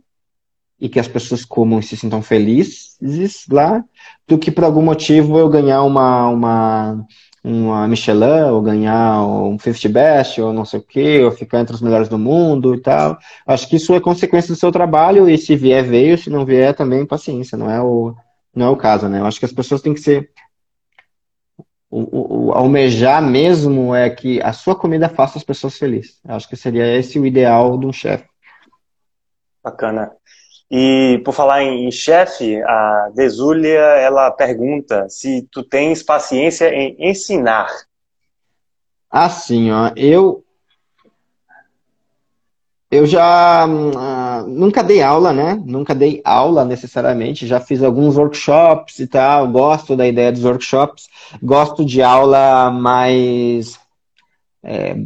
[0.81, 3.85] e que as pessoas comam e se sintam felizes lá,
[4.27, 7.07] do que por algum motivo eu ganhar uma, uma,
[7.42, 11.74] uma Michelin, ou ganhar um 50 Best, ou não sei o quê, ou ficar entre
[11.74, 13.18] os melhores do mundo e tal.
[13.46, 16.74] Acho que isso é consequência do seu trabalho, e se vier, veio, se não vier,
[16.74, 18.14] também paciência, não é o,
[18.55, 19.20] não é o caso, né?
[19.20, 20.31] Eu acho que as pessoas têm que ser
[21.90, 26.20] o, o, almejar mesmo é que a sua comida faça as pessoas felizes.
[26.24, 28.29] Eu acho que seria esse o ideal de um chefe.
[29.62, 30.12] Bacana.
[30.70, 37.68] E por falar em chefe, a Desúlia ela pergunta se tu tens paciência em ensinar.
[39.11, 40.44] Assim, ó, eu
[42.90, 44.42] eu já uma.
[44.42, 45.61] Nunca dei aula, né?
[45.64, 47.46] Nunca dei aula necessariamente.
[47.46, 49.46] Já fiz alguns workshops e tal.
[49.48, 51.09] Gosto da ideia dos workshops.
[51.40, 53.78] Gosto de aula mais.
[54.62, 54.96] É,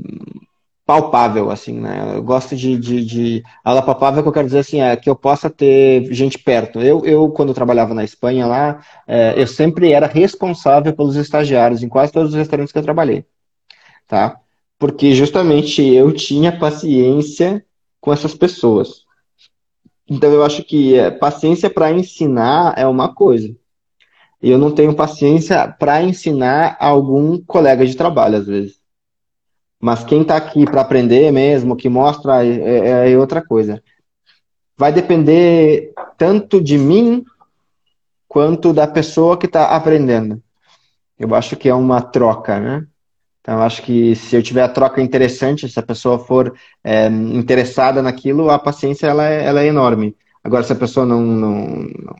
[0.86, 2.14] palpável, assim, né?
[2.16, 5.16] Eu gosto de, de, de, aula palpável que eu quero dizer assim, é que eu
[5.16, 6.80] possa ter gente perto.
[6.80, 11.88] Eu, eu quando trabalhava na Espanha lá, é, eu sempre era responsável pelos estagiários em
[11.88, 13.24] quase todos os restaurantes que eu trabalhei,
[14.06, 14.38] tá?
[14.78, 17.64] Porque justamente eu tinha paciência
[18.00, 19.04] com essas pessoas.
[20.08, 23.54] Então eu acho que é, paciência para ensinar é uma coisa.
[24.42, 28.83] E eu não tenho paciência para ensinar algum colega de trabalho, às vezes.
[29.84, 33.82] Mas quem está aqui para aprender mesmo, que mostra, é, é, é, outra coisa.
[34.78, 37.22] Vai depender tanto de mim
[38.26, 40.42] quanto da pessoa que está aprendendo.
[41.18, 42.86] Eu acho que é uma troca, né?
[43.42, 47.08] Então, eu acho que se eu tiver a troca interessante, se a pessoa for é,
[47.08, 50.16] interessada naquilo, a paciência ela é, ela é enorme.
[50.42, 52.16] Agora, se a pessoa não, não, não,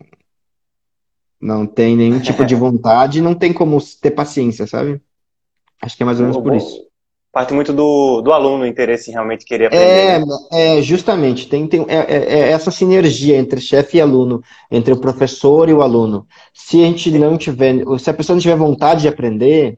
[1.41, 5.01] não tem nenhum tipo de vontade, não tem como ter paciência, sabe?
[5.81, 6.93] Acho que é mais ou menos por isso
[7.35, 10.25] parte muito do, do aluno, o interesse em realmente querer aprender.
[10.53, 14.95] É, é justamente, tem, tem é, é, é essa sinergia entre chefe e aluno, entre
[14.95, 16.29] o professor e o aluno.
[16.55, 19.77] Se a gente não tiver, se a pessoa não tiver vontade de aprender,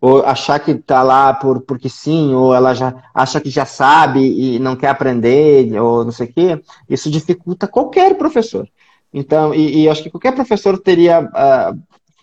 [0.00, 4.20] ou achar que está lá por, porque sim, ou ela já acha que já sabe
[4.20, 8.66] e não quer aprender, ou não sei o quê, isso dificulta qualquer professor.
[9.12, 11.78] Então, e, e acho que qualquer professor teria uh,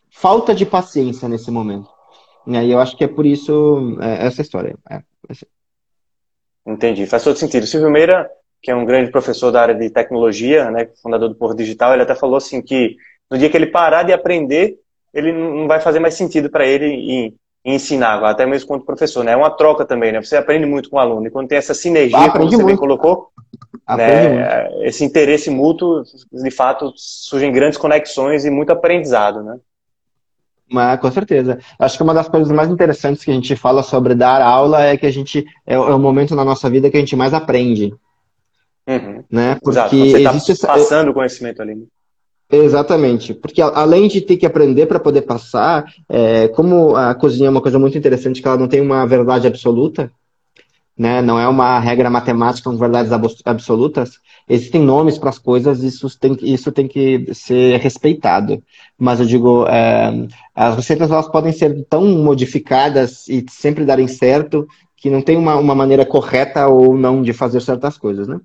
[0.10, 1.97] falta de paciência nesse momento.
[2.48, 4.76] E aí eu acho que é por isso é, essa história.
[4.90, 5.02] É,
[6.66, 7.68] Entendi, faz todo sentido.
[7.68, 8.30] Silvio Meira,
[8.62, 12.04] que é um grande professor da área de tecnologia, né, fundador do Porto Digital, ele
[12.04, 12.96] até falou assim que
[13.30, 14.78] no dia que ele parar de aprender,
[15.14, 19.26] ele não vai fazer mais sentido para ele em, em, ensinar, até mesmo quanto professor,
[19.26, 19.34] né?
[19.34, 20.22] É uma troca também, né?
[20.22, 22.68] Você aprende muito com o aluno e quando tem essa sinergia, ah, como você muito.
[22.68, 23.30] bem colocou,
[23.90, 29.60] né, esse interesse mútuo, de fato, surgem grandes conexões e muito aprendizado, né?
[30.70, 31.60] Mas, com certeza.
[31.80, 34.98] Acho que uma das coisas mais interessantes que a gente fala sobre dar aula é
[34.98, 37.94] que a gente é, é o momento na nossa vida que a gente mais aprende.
[38.88, 39.24] Uhum.
[39.30, 39.56] Né?
[39.56, 39.96] Porque Exato.
[39.96, 40.68] Você está existe...
[40.68, 41.76] passando conhecimento ali.
[41.76, 41.86] Né?
[42.50, 47.50] Exatamente, porque além de ter que aprender para poder passar, é, como a cozinha é
[47.50, 50.10] uma coisa muito interessante, que ela não tem uma verdade absoluta,
[50.98, 51.22] né?
[51.22, 53.12] não é uma regra matemática com verdades
[53.46, 58.64] absolutas, existem nomes para as coisas, isso tem, isso tem que ser respeitado.
[58.98, 64.68] Mas eu digo, é, as receitas elas podem ser tão modificadas e sempre darem certo
[64.96, 68.40] que não tem uma, uma maneira correta ou não de fazer certas coisas, né?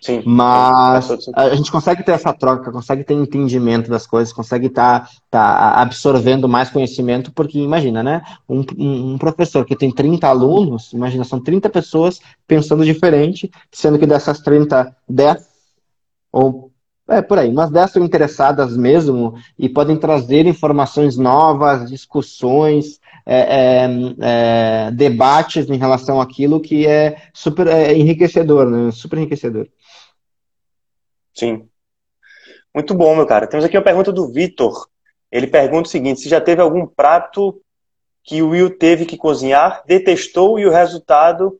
[0.00, 0.22] Sim.
[0.24, 5.72] Mas a gente consegue ter essa troca, consegue ter entendimento das coisas, consegue estar tá,
[5.74, 8.22] tá absorvendo mais conhecimento, porque imagina, né?
[8.48, 14.06] Um, um, professor que tem 30 alunos, imagina, são 30 pessoas pensando diferente, sendo que
[14.06, 15.48] dessas 30, 10
[16.30, 16.70] ou
[17.08, 23.38] é por aí, umas 10 são interessadas mesmo e podem trazer informações novas, discussões, é,
[23.38, 23.88] é,
[24.20, 28.90] é, debates em relação àquilo que é super é, enriquecedor, né?
[28.90, 29.68] Super enriquecedor.
[31.38, 31.68] Sim.
[32.74, 33.46] Muito bom, meu cara.
[33.46, 34.88] Temos aqui uma pergunta do Vitor.
[35.30, 37.60] Ele pergunta o seguinte: se já teve algum prato
[38.24, 41.58] que o Will teve que cozinhar, detestou e o resultado.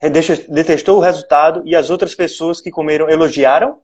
[0.00, 3.80] Detestou o resultado e as outras pessoas que comeram elogiaram?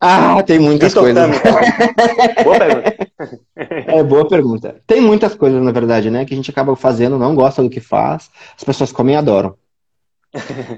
[0.00, 1.30] Ah, tem muitas Victor coisas.
[2.44, 3.10] boa pergunta.
[3.56, 4.82] É boa pergunta.
[4.86, 6.24] Tem muitas coisas, na verdade, né?
[6.24, 9.56] Que a gente acaba fazendo, não gosta do que faz, as pessoas comem e adoram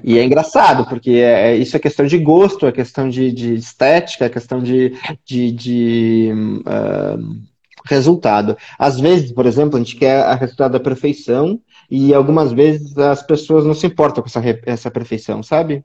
[0.04, 3.54] e é engraçado, porque é, é, isso é questão de gosto, é questão de, de
[3.54, 4.94] estética, é questão de,
[5.24, 6.32] de, de
[6.66, 7.36] uh,
[7.84, 8.56] resultado.
[8.78, 13.22] Às vezes, por exemplo, a gente quer a resultado da perfeição e algumas vezes as
[13.22, 15.84] pessoas não se importam com essa, essa perfeição, sabe?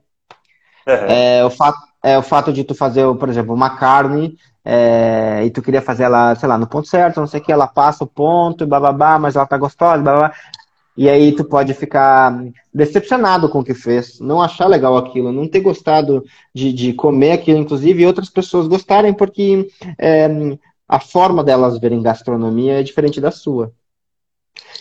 [0.86, 0.94] Uhum.
[1.08, 5.50] É, o fato, é o fato de tu fazer, por exemplo, uma carne é, e
[5.50, 8.04] tu queria fazer ela, sei lá, no ponto certo, não sei o que, ela passa
[8.04, 10.32] o ponto, bababá, mas ela tá gostosa, bababá.
[10.96, 15.48] E aí tu pode ficar decepcionado com o que fez, não achar legal aquilo, não
[15.48, 20.28] ter gostado de, de comer aquilo, inclusive, outras pessoas gostarem, porque é,
[20.88, 23.72] a forma delas verem gastronomia é diferente da sua.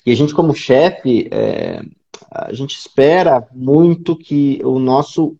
[0.05, 1.81] E a gente, como chefe, é,
[2.29, 5.35] a gente espera muito que o nosso,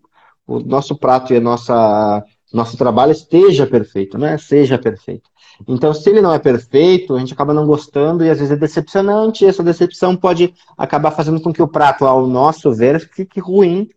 [0.48, 4.38] o nosso prato e a nossa nosso trabalho esteja perfeito, né?
[4.38, 5.28] Seja perfeito.
[5.68, 8.56] Então, se ele não é perfeito, a gente acaba não gostando e às vezes é
[8.56, 13.40] decepcionante, e essa decepção pode acabar fazendo com que o prato, ao nosso ver, fique
[13.40, 13.90] ruim,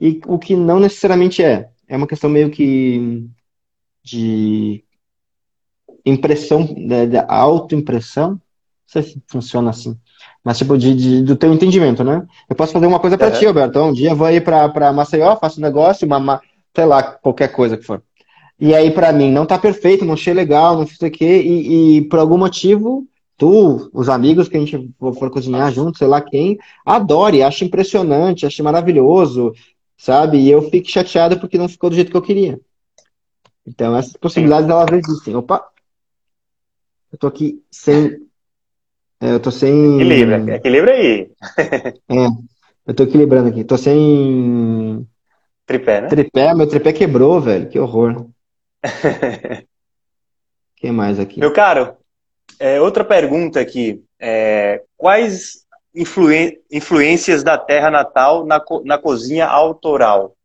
[0.00, 1.70] e o que não necessariamente é.
[1.88, 3.28] É uma questão meio que
[4.02, 4.84] de
[6.04, 8.40] impressão, né, de autoimpressão, não
[8.86, 9.96] sei se funciona assim,
[10.42, 12.26] Mas, tipo, de, de, do teu entendimento, né?
[12.48, 13.38] Eu posso fazer uma coisa para uhum.
[13.38, 13.70] ti, Alberto.
[13.70, 16.40] Então, um dia eu vou ir pra, pra Maceió, faço um negócio, uma,
[16.74, 18.02] sei lá, qualquer coisa que for.
[18.60, 21.96] E aí, para mim, não tá perfeito, não achei legal, não sei o quê, e,
[21.96, 26.20] e por algum motivo, tu, os amigos que a gente for cozinhar junto, sei lá
[26.20, 29.52] quem, adore, acha impressionante, acha maravilhoso,
[29.96, 30.38] sabe?
[30.38, 32.60] E eu fico chateado porque não ficou do jeito que eu queria.
[33.66, 35.34] Então, essas possibilidades, elas existem.
[35.34, 35.66] Opa!
[37.12, 38.20] Eu tô aqui sem
[39.20, 40.00] é, eu tô sem.
[40.00, 41.30] Equilibra, equilibra aí.
[42.08, 42.26] é,
[42.86, 43.64] eu tô equilibrando aqui.
[43.64, 45.06] Tô sem.
[45.66, 46.08] Tripé, né?
[46.08, 47.68] Tripé, meu tripé quebrou, velho.
[47.68, 48.26] Que horror.
[50.76, 51.38] que mais aqui?
[51.40, 51.96] Meu caro,
[52.58, 54.02] é, outra pergunta aqui.
[54.18, 55.66] É, quais
[56.70, 60.36] influências da terra natal na, co na cozinha autoral?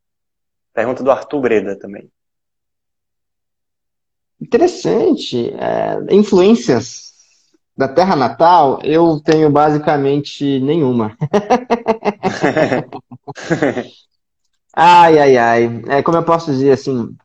[0.73, 2.09] Pergunta do Arthur Breda também.
[4.41, 5.53] Interessante.
[5.53, 7.13] É, influências
[7.77, 11.17] da terra natal, eu tenho basicamente nenhuma.
[14.73, 15.81] ai, ai, ai.
[15.89, 17.15] É, como eu posso dizer assim,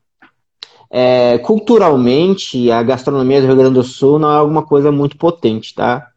[0.91, 5.75] é, culturalmente, a gastronomia do Rio Grande do Sul não é alguma coisa muito potente,
[5.75, 6.09] tá?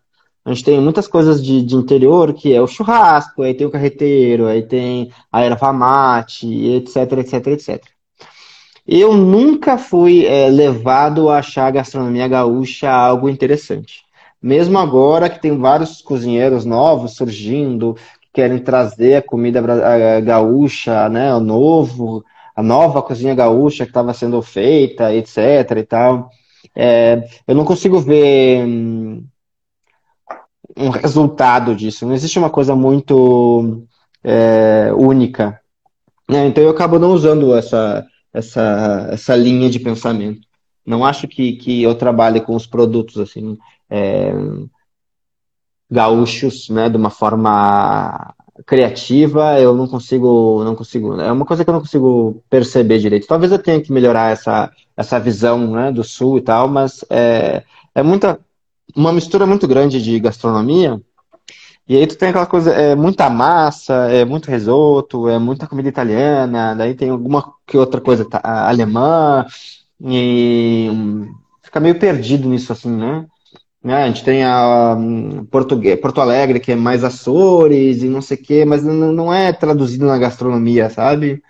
[0.44, 3.72] A gente tem muitas coisas de, de interior, que é o churrasco, aí tem o
[3.72, 7.84] carreteiro, aí tem a erva mate, etc, etc, etc.
[8.86, 14.04] Eu nunca fui é, levado a achar a gastronomia gaúcha algo interessante.
[14.42, 19.62] Mesmo agora que tem vários cozinheiros novos surgindo, que querem trazer a comida
[20.20, 25.38] gaúcha, né, o novo, a nova cozinha gaúcha que estava sendo feita, etc.
[25.78, 26.30] e tal.
[26.76, 29.26] É, eu não consigo ver hum,
[30.78, 32.06] um resultado disso.
[32.06, 33.86] Não existe uma coisa muito
[34.24, 35.60] é, única.
[36.30, 36.48] Né?
[36.48, 40.48] Então eu acabo não usando essa, essa, essa linha de pensamento.
[40.86, 43.58] Não acho que, que eu trabalhe com os produtos assim
[43.90, 44.34] é,
[45.90, 48.34] gaúchos, né, de uma forma
[48.66, 53.28] criativa, eu não consigo, não consigo, é uma coisa que eu não consigo perceber direito.
[53.28, 57.64] Talvez eu tenha que melhorar essa, essa visão, né, do sul e tal, mas é,
[57.96, 58.40] é muita,
[58.96, 61.02] uma mistura muito grande de gastronomia.
[61.88, 65.90] E aí tu tem aquela coisa, é muita massa, é muito risoto, é muita comida
[65.90, 69.46] italiana, daí tem alguma que outra coisa tá, alemã,
[70.00, 70.90] e
[71.62, 73.26] fica meio perdido nisso assim, né?
[73.84, 74.04] Né?
[74.04, 78.42] A gente tem a um, Porto Alegre, que é mais Açores e não sei o
[78.42, 81.44] quê, mas não, é traduzido na gastronomia, sabe?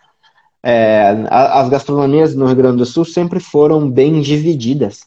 [0.63, 5.05] É, as gastronomias no Rio Grande do Sul sempre foram bem divididas.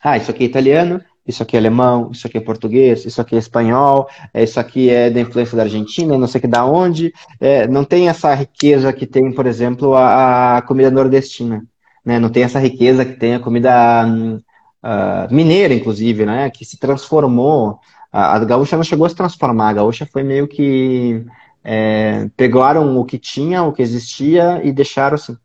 [0.00, 3.34] Ah, isso aqui é italiano, isso aqui é alemão, isso aqui é português, isso aqui
[3.34, 7.12] é espanhol, é, isso aqui é da influência da Argentina, não sei que da onde.
[7.40, 11.64] É, não tem essa riqueza que tem, por exemplo, a, a comida nordestina.
[12.04, 12.18] Né?
[12.20, 14.40] Não tem essa riqueza que tem a comida hum,
[14.82, 17.78] uh, mineira, inclusive, né, que se transformou.
[18.12, 21.24] A, a gaúcha não chegou a se transformar, a gaúcha foi meio que
[21.62, 25.36] é, pegaram o que tinha, o que existia e deixaram assim.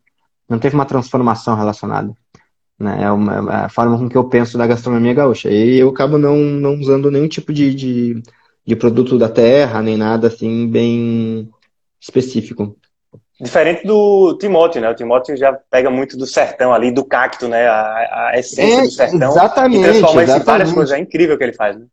[0.48, 2.14] Não teve uma transformação relacionada.
[2.78, 3.04] Né?
[3.04, 5.50] É, uma, é forma com que eu penso da gastronomia gaúcha.
[5.50, 8.22] E eu acabo não, não usando nenhum tipo de, de,
[8.66, 11.50] de produto da terra, nem nada assim bem
[12.00, 12.76] específico.
[13.44, 14.88] Diferente do Timóteo, né?
[14.88, 17.66] O Timóteo já pega muito do sertão ali, do cacto, né?
[17.68, 19.30] A, a essência é, do sertão.
[19.30, 19.80] Exatamente.
[19.80, 20.96] E transforma isso em várias coisas.
[20.96, 21.84] É incrível o que ele faz, né?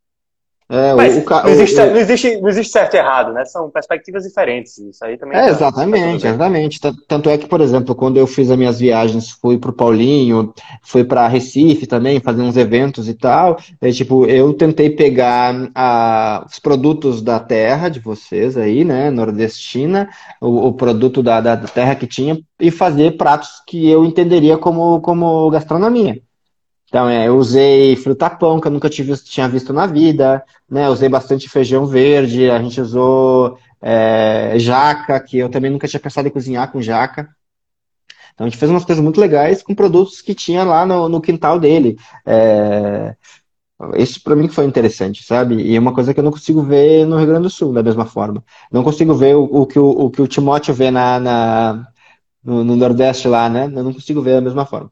[0.71, 3.43] É, Mas o, o, não, existe, o, não, existe, não existe certo e errado, né?
[3.43, 4.77] São perspectivas diferentes.
[4.77, 5.37] Isso aí também.
[5.37, 6.79] É, tá, exatamente, tá exatamente.
[7.09, 11.03] Tanto é que, por exemplo, quando eu fiz as minhas viagens, fui pro Paulinho, fui
[11.03, 13.57] para Recife também, fazer uns eventos e tal.
[13.81, 19.11] É, tipo, eu tentei pegar a, os produtos da terra de vocês aí, né?
[19.11, 24.57] Nordestina, o, o produto da, da terra que tinha, e fazer pratos que eu entenderia
[24.57, 26.21] como, como gastronomia.
[26.91, 30.89] Então, é, eu usei fruta-pão, que eu nunca tive, tinha visto na vida, né?
[30.89, 36.27] usei bastante feijão verde, a gente usou é, jaca, que eu também nunca tinha pensado
[36.27, 37.29] em cozinhar com jaca.
[38.33, 41.21] Então, a gente fez umas coisas muito legais com produtos que tinha lá no, no
[41.21, 41.97] quintal dele.
[42.25, 43.15] É,
[43.95, 45.61] isso para mim foi interessante, sabe?
[45.61, 47.81] E é uma coisa que eu não consigo ver no Rio Grande do Sul, da
[47.81, 48.43] mesma forma.
[48.69, 51.87] Não consigo ver o, o que, o, o, que o Timóteo vê na, na
[52.43, 53.65] no, no, Nordeste lá, né?
[53.65, 54.91] Eu não consigo ver da mesma forma.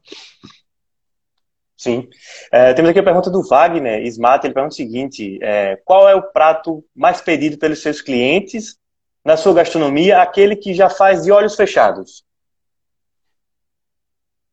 [1.79, 2.09] Sim.
[2.51, 4.45] É, temos aqui a pergunta do Wagner Smart.
[4.45, 8.77] Ele pergunta o seguinte: é, qual é o prato mais pedido pelos seus clientes
[9.23, 12.25] na sua gastronomia, aquele que já faz de olhos fechados?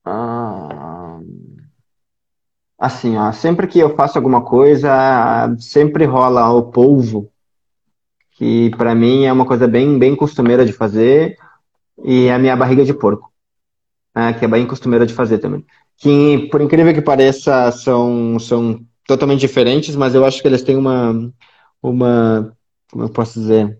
[0.04, 1.18] Ah,
[2.78, 4.88] assim, ó, sempre que eu faço alguma coisa,
[5.58, 7.28] sempre rola o polvo,
[8.36, 11.36] que para mim é uma coisa bem, bem costumeira de fazer,
[12.04, 13.32] e a minha barriga de porco,
[14.14, 15.64] né, que é bem costumeira de fazer também
[15.98, 20.76] que, por incrível que pareça, são, são totalmente diferentes, mas eu acho que eles têm
[20.76, 21.32] uma,
[21.82, 22.52] uma,
[22.90, 23.78] como eu posso dizer,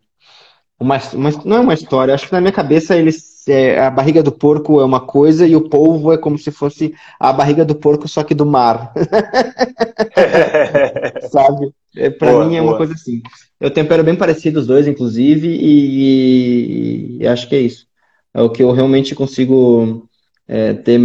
[0.78, 4.22] uma, uma, não é uma história, acho que na minha cabeça eles, é, a barriga
[4.22, 7.74] do porco é uma coisa e o polvo é como se fosse a barriga do
[7.74, 8.92] porco, só que do mar.
[11.30, 11.72] Sabe?
[11.96, 13.22] É, para mim é uma coisa assim.
[13.58, 17.86] Eu tempero bem parecido os dois, inclusive, e, e, e, acho que é isso.
[18.34, 20.06] É o que eu realmente consigo
[20.46, 21.00] é, ter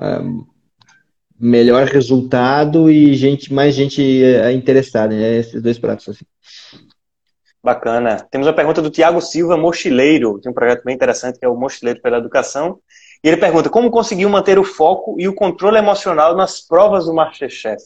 [0.00, 0.20] é,
[1.38, 5.36] melhor resultado e gente, mais gente é, interessada, né?
[5.36, 6.24] Esses dois pratos assim.
[7.62, 8.26] Bacana.
[8.30, 10.38] Temos uma pergunta do Tiago Silva, mochileiro.
[10.40, 12.78] Tem um projeto bem interessante que é o Mochileiro pela Educação.
[13.22, 17.14] E ele pergunta: como conseguiu manter o foco e o controle emocional nas provas do
[17.14, 17.82] Masterchef?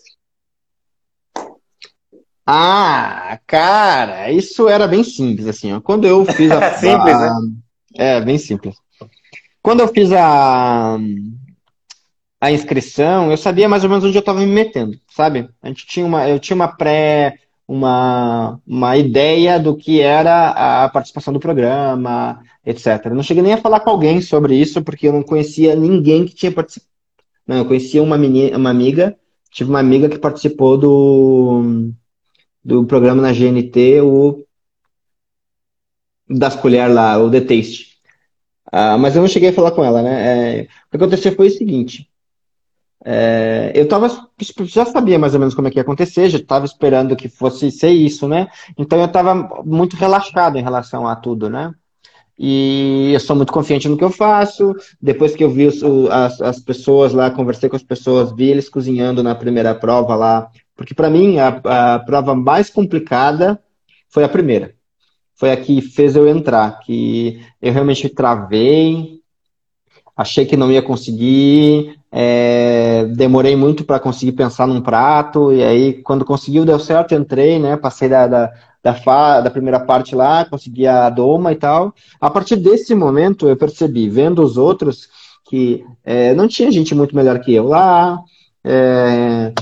[2.46, 5.72] Ah, cara, isso era bem simples, assim.
[5.72, 5.80] Ó.
[5.80, 6.74] Quando eu fiz a.
[6.76, 7.40] simples, a...
[7.40, 7.52] né?
[7.96, 8.76] É, bem simples.
[9.62, 10.98] Quando eu fiz a,
[12.42, 15.48] a inscrição, eu sabia mais ou menos onde eu estava me metendo, sabe?
[15.62, 17.38] A gente tinha uma, eu tinha uma pré
[17.68, 23.06] uma, uma ideia do que era a participação do programa, etc.
[23.06, 26.26] Eu não cheguei nem a falar com alguém sobre isso, porque eu não conhecia ninguém
[26.26, 26.90] que tinha participado.
[27.46, 29.16] Não, eu conhecia uma, menina, uma amiga,
[29.52, 31.92] tive uma amiga que participou do,
[32.64, 34.44] do programa na GNT, o
[36.28, 37.98] das colheres lá, o The Taste.
[38.72, 40.60] Ah, mas eu não cheguei a falar com ela, né?
[40.60, 42.11] É, o que aconteceu foi o seguinte.
[43.04, 44.28] É, eu tava,
[44.64, 47.70] já sabia mais ou menos como é que ia acontecer, já estava esperando que fosse
[47.70, 48.48] ser isso, né?
[48.78, 51.72] Então eu estava muito relaxado em relação a tudo, né?
[52.38, 54.74] E eu sou muito confiante no que eu faço.
[55.00, 58.68] Depois que eu vi os, as, as pessoas lá, conversei com as pessoas, vi eles
[58.68, 60.50] cozinhando na primeira prova lá.
[60.74, 63.62] Porque para mim a, a prova mais complicada
[64.08, 64.74] foi a primeira.
[65.34, 69.20] Foi a que fez eu entrar, que eu realmente travei,
[70.16, 75.94] achei que não ia conseguir, é, demorei muito para conseguir pensar num prato, e aí
[76.02, 77.74] quando conseguiu, deu certo, entrei, né?
[77.74, 78.52] Passei da, da,
[78.82, 81.94] da, fa, da primeira parte lá, consegui a doma e tal.
[82.20, 85.08] A partir desse momento eu percebi, vendo os outros,
[85.48, 88.18] que é, não tinha gente muito melhor que eu lá,
[88.62, 89.52] é,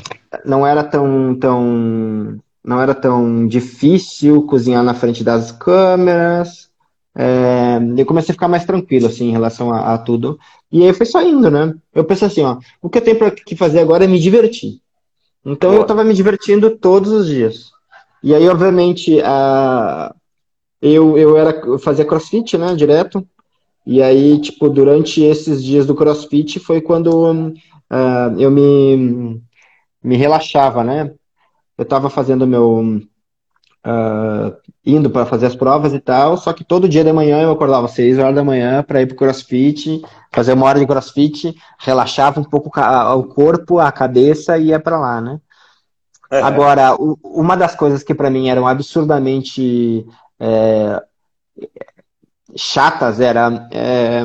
[0.44, 6.69] não era tão, tão, não era tão difícil cozinhar na frente das câmeras.
[7.16, 10.38] É, eu comecei a ficar mais tranquilo assim em relação a, a tudo.
[10.70, 11.74] E aí foi saindo, né?
[11.94, 14.80] Eu pensei assim, ó, o que eu tenho para que fazer agora é me divertir.
[15.44, 15.80] Então Boa.
[15.80, 17.70] eu estava me divertindo todos os dias.
[18.22, 20.14] E aí, obviamente, a...
[20.80, 23.26] eu, eu, era, eu fazia crossfit, né, direto.
[23.86, 29.40] E aí, tipo, durante esses dias do crossfit foi quando uh, eu me,
[30.02, 31.12] me relaxava, né?
[31.78, 33.00] Eu estava fazendo meu,
[33.86, 37.50] uh, indo para fazer as provas e tal, só que todo dia de manhã eu
[37.50, 40.02] acordava às 6 horas da manhã para ir pro crossfit,
[40.32, 44.98] fazer uma hora de crossfit, relaxava um pouco o corpo, a cabeça e ia para
[44.98, 45.40] lá, né?
[46.30, 46.40] É.
[46.40, 50.06] Agora, o, uma das coisas que para mim eram absurdamente
[50.38, 51.02] é,
[52.56, 54.22] chatas era é,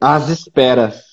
[0.00, 1.11] as esperas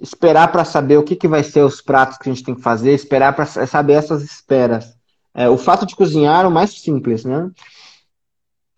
[0.00, 2.62] esperar para saber o que, que vai ser os pratos que a gente tem que
[2.62, 4.96] fazer, esperar para saber essas esperas.
[5.34, 7.50] É, o fato de cozinhar é o mais simples, né?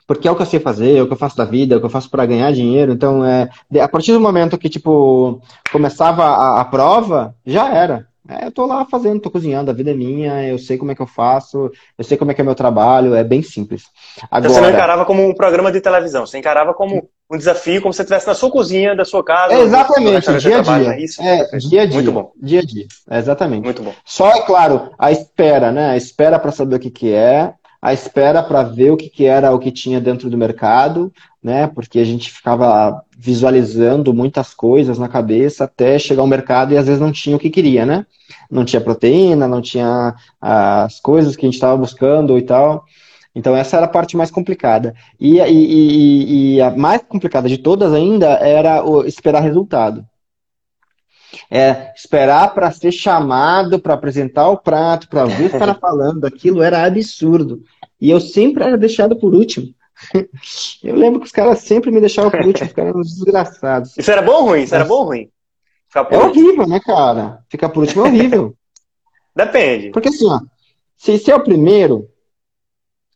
[0.06, 1.76] Porque é o que eu sei fazer, é o que eu faço da vida, é
[1.76, 2.92] o que eu faço para ganhar dinheiro.
[2.92, 3.48] Então, é,
[3.80, 8.06] a partir do momento que, tipo, começava a, a prova, já era.
[8.28, 10.94] É, eu tô lá fazendo, tô cozinhando, a vida é minha, eu sei como é
[10.94, 13.84] que eu faço, eu sei como é que é meu trabalho, é bem simples.
[14.30, 17.80] Agora, então você não encarava como um programa de televisão, você encarava como um desafio,
[17.80, 19.54] como se você estivesse na sua cozinha, da sua casa.
[19.54, 20.92] É exatamente, dia a dia.
[20.92, 21.22] É isso?
[21.22, 21.94] É, dia a dia.
[21.94, 22.32] Muito bom.
[22.40, 23.64] Dia a dia, é exatamente.
[23.64, 23.94] Muito bom.
[24.04, 25.90] Só, é claro, a espera, né?
[25.90, 29.24] A espera para saber o que, que é, a espera para ver o que, que
[29.24, 31.10] era o que tinha dentro do mercado,
[31.42, 31.66] né?
[31.66, 36.86] Porque a gente ficava visualizando muitas coisas na cabeça até chegar ao mercado e às
[36.86, 38.04] vezes não tinha o que queria, né?
[38.50, 42.84] Não tinha proteína, não tinha as coisas que a gente estava buscando e tal.
[43.34, 44.94] Então essa era a parte mais complicada.
[45.18, 50.04] E, e, e, e a mais complicada de todas ainda era o esperar resultado.
[51.50, 56.62] É, esperar para ser chamado para apresentar o prato, para ver o cara falando, aquilo
[56.62, 57.62] era absurdo.
[58.00, 59.68] E eu sempre era deixado por último.
[60.82, 63.96] Eu lembro que os caras sempre me deixavam por último, ficaram desgraçados.
[63.96, 64.62] Isso era bom ou ruim?
[64.62, 65.30] Isso era bom ou ruim?
[65.94, 67.38] É horrível, né, cara?
[67.48, 68.56] Ficar por último é horrível.
[69.36, 69.90] Depende.
[69.90, 70.40] Porque assim, ó,
[70.96, 72.08] se, se é o primeiro,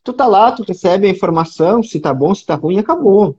[0.06, 3.36] tu tá lá, tu recebe a informação, se tá bom, se tá ruim, acabou.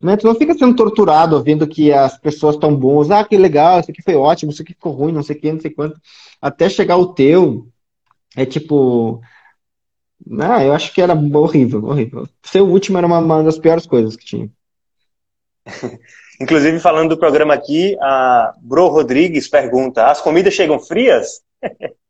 [0.00, 0.14] Né?
[0.16, 3.10] Tu não fica sendo torturado ouvindo que as pessoas estão boas.
[3.10, 5.52] Ah, que legal, isso aqui foi ótimo, isso aqui ficou ruim, não sei o que,
[5.52, 5.98] não sei quanto.
[6.40, 7.66] Até chegar o teu,
[8.36, 9.22] é tipo.
[10.38, 12.28] Ah, eu acho que era horrível, horrível.
[12.42, 14.50] Ser o último era uma, uma das piores coisas que tinha.
[16.40, 21.40] Inclusive, falando do programa aqui, a Bro Rodrigues pergunta: as comidas chegam frias?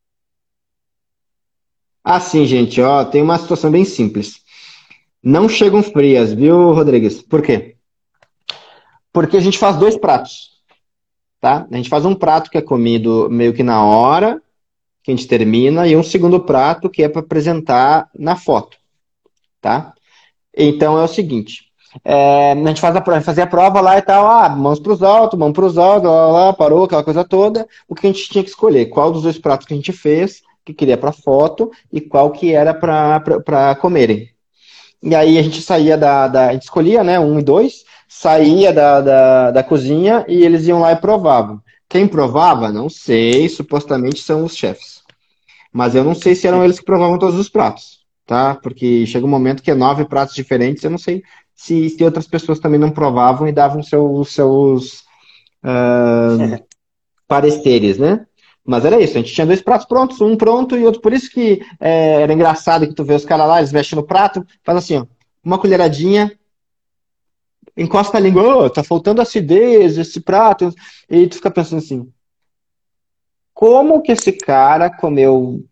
[2.08, 4.40] Assim, gente, ó, tem uma situação bem simples.
[5.20, 7.20] Não chegam frias, viu, Rodrigues?
[7.20, 7.74] Por quê?
[9.12, 10.52] Porque a gente faz dois pratos,
[11.40, 11.66] tá?
[11.68, 14.40] A gente faz um prato que é comido meio que na hora,
[15.02, 18.76] que a gente termina, e um segundo prato que é para apresentar na foto,
[19.60, 19.92] tá?
[20.56, 21.72] Então é o seguinte,
[22.04, 25.02] é, a gente faz a, fazia a prova lá e tal, ah, mãos para os
[25.02, 27.66] altos, mãos para os altos, lá, lá, parou, aquela coisa toda.
[27.88, 28.86] O que a gente tinha que escolher?
[28.86, 32.52] Qual dos dois pratos que a gente fez, que queria para foto, e qual que
[32.52, 34.28] era para comerem.
[35.00, 37.20] E aí a gente saía da, da, A gente escolhia, né?
[37.20, 41.62] Um e dois, saía da, da, da cozinha e eles iam lá e provavam.
[41.88, 42.72] Quem provava?
[42.72, 45.02] Não sei, supostamente são os chefes.
[45.72, 48.56] Mas eu não sei se eram eles que provavam todos os pratos, tá?
[48.56, 51.22] Porque chega um momento que é nove pratos diferentes, eu não sei
[51.54, 55.04] se, se outras pessoas também não provavam e davam seus, seus
[55.62, 56.64] uh,
[57.28, 58.26] pareceres, né?
[58.66, 61.00] Mas era isso, a gente tinha dois pratos prontos, um pronto e outro.
[61.00, 64.04] Por isso que é, era engraçado que tu vê os caras lá, eles vestem no
[64.04, 65.06] prato, faz assim, ó,
[65.44, 66.36] uma colheradinha,
[67.76, 70.74] encosta a língua, oh, tá faltando acidez esse prato.
[71.08, 72.12] E tu fica pensando assim,
[73.54, 75.64] como que esse cara comeu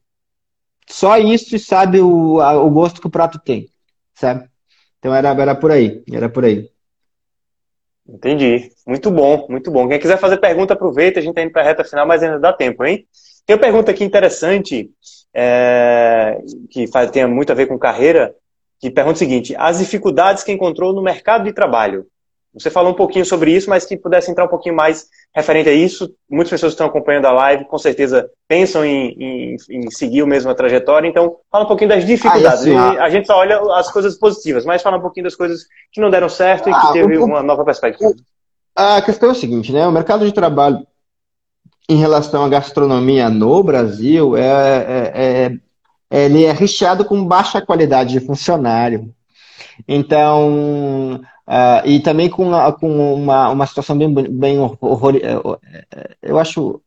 [0.87, 3.69] só isso e sabe o, a, o gosto que o prato tem,
[4.15, 4.49] sabe?
[4.99, 6.71] Então era, era por aí, era por aí.
[8.07, 8.71] Entendi.
[8.87, 9.89] Muito bom, muito bom.
[9.89, 12.39] Quem quiser fazer pergunta, aproveita, a gente está indo para a reta final, mas ainda
[12.39, 13.07] dá tempo, hein?
[13.47, 14.91] Tem uma pergunta aqui interessante,
[15.35, 16.39] é,
[16.71, 18.35] que faz, tem muito a ver com carreira,
[18.79, 22.07] que pergunta o seguinte: as dificuldades que encontrou no mercado de trabalho.
[22.55, 25.73] Você falou um pouquinho sobre isso, mas se pudesse entrar um pouquinho mais referente a
[25.73, 30.23] isso, muitas pessoas que estão acompanhando a live com certeza pensam em, em, em seguir
[30.23, 31.09] o mesmo trajetória.
[31.09, 32.67] Então, fala um pouquinho das dificuldades.
[32.69, 35.65] Ah, assim, a gente só olha as coisas positivas, mas fala um pouquinho das coisas
[35.93, 38.15] que não deram certo e que ah, teve uma nova perspectiva.
[38.77, 39.87] A questão é o seguinte, né?
[39.87, 40.87] O mercado de trabalho
[41.89, 48.13] em relação à gastronomia no Brasil é, é, é ele é recheado com baixa qualidade
[48.13, 49.13] de funcionário.
[49.89, 55.35] Então, Uh, e também com, com uma, uma situação bem, bem horror, é,
[55.93, 56.81] é, eu acho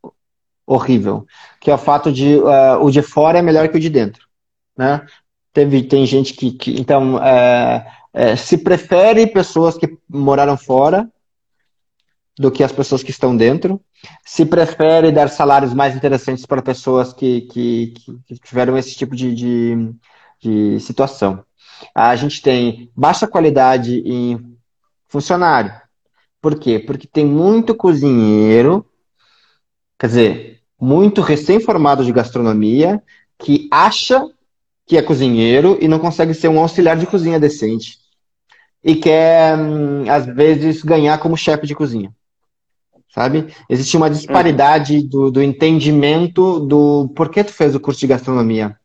[0.66, 1.28] horrível,
[1.60, 4.28] que é o fato de uh, o de fora é melhor que o de dentro,
[4.76, 5.06] né?
[5.54, 11.08] Teve, tem gente que, que então, é, se prefere pessoas que moraram fora
[12.38, 13.82] do que as pessoas que estão dentro,
[14.24, 17.94] se prefere dar salários mais interessantes para pessoas que, que,
[18.28, 19.96] que tiveram esse tipo de, de,
[20.40, 21.44] de situação.
[21.94, 24.58] A gente tem baixa qualidade em
[25.08, 25.74] funcionário.
[26.42, 26.80] Por quê?
[26.80, 28.86] Porque tem muito cozinheiro,
[30.00, 33.02] quer dizer, muito recém-formado de gastronomia,
[33.38, 34.24] que acha
[34.86, 37.98] que é cozinheiro e não consegue ser um auxiliar de cozinha decente.
[38.84, 42.14] E quer, hum, às vezes, ganhar como chefe de cozinha.
[43.10, 43.48] Sabe?
[43.70, 48.78] Existe uma disparidade do, do entendimento do porquê tu fez o curso de gastronomia.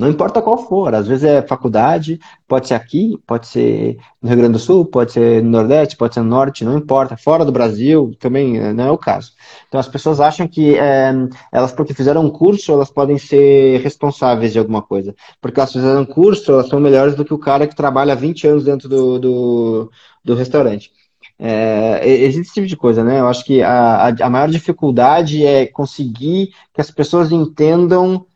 [0.00, 4.38] Não importa qual for, às vezes é faculdade, pode ser aqui, pode ser no Rio
[4.38, 7.18] Grande do Sul, pode ser no Nordeste, pode ser no Norte, não importa.
[7.18, 9.32] Fora do Brasil também eh, não é o caso.
[9.68, 11.12] Então as pessoas acham que é,
[11.52, 15.14] elas, porque fizeram um curso, elas podem ser responsáveis de alguma coisa.
[15.38, 18.16] Porque elas fizeram um curso, elas são melhores do que o cara que trabalha há
[18.16, 19.92] 20 anos dentro do, do,
[20.24, 20.90] do restaurante.
[21.38, 23.20] É, existe esse tipo de coisa, né?
[23.20, 28.26] Eu acho que a, a maior dificuldade é conseguir que as pessoas entendam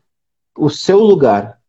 [0.57, 1.59] o seu lugar.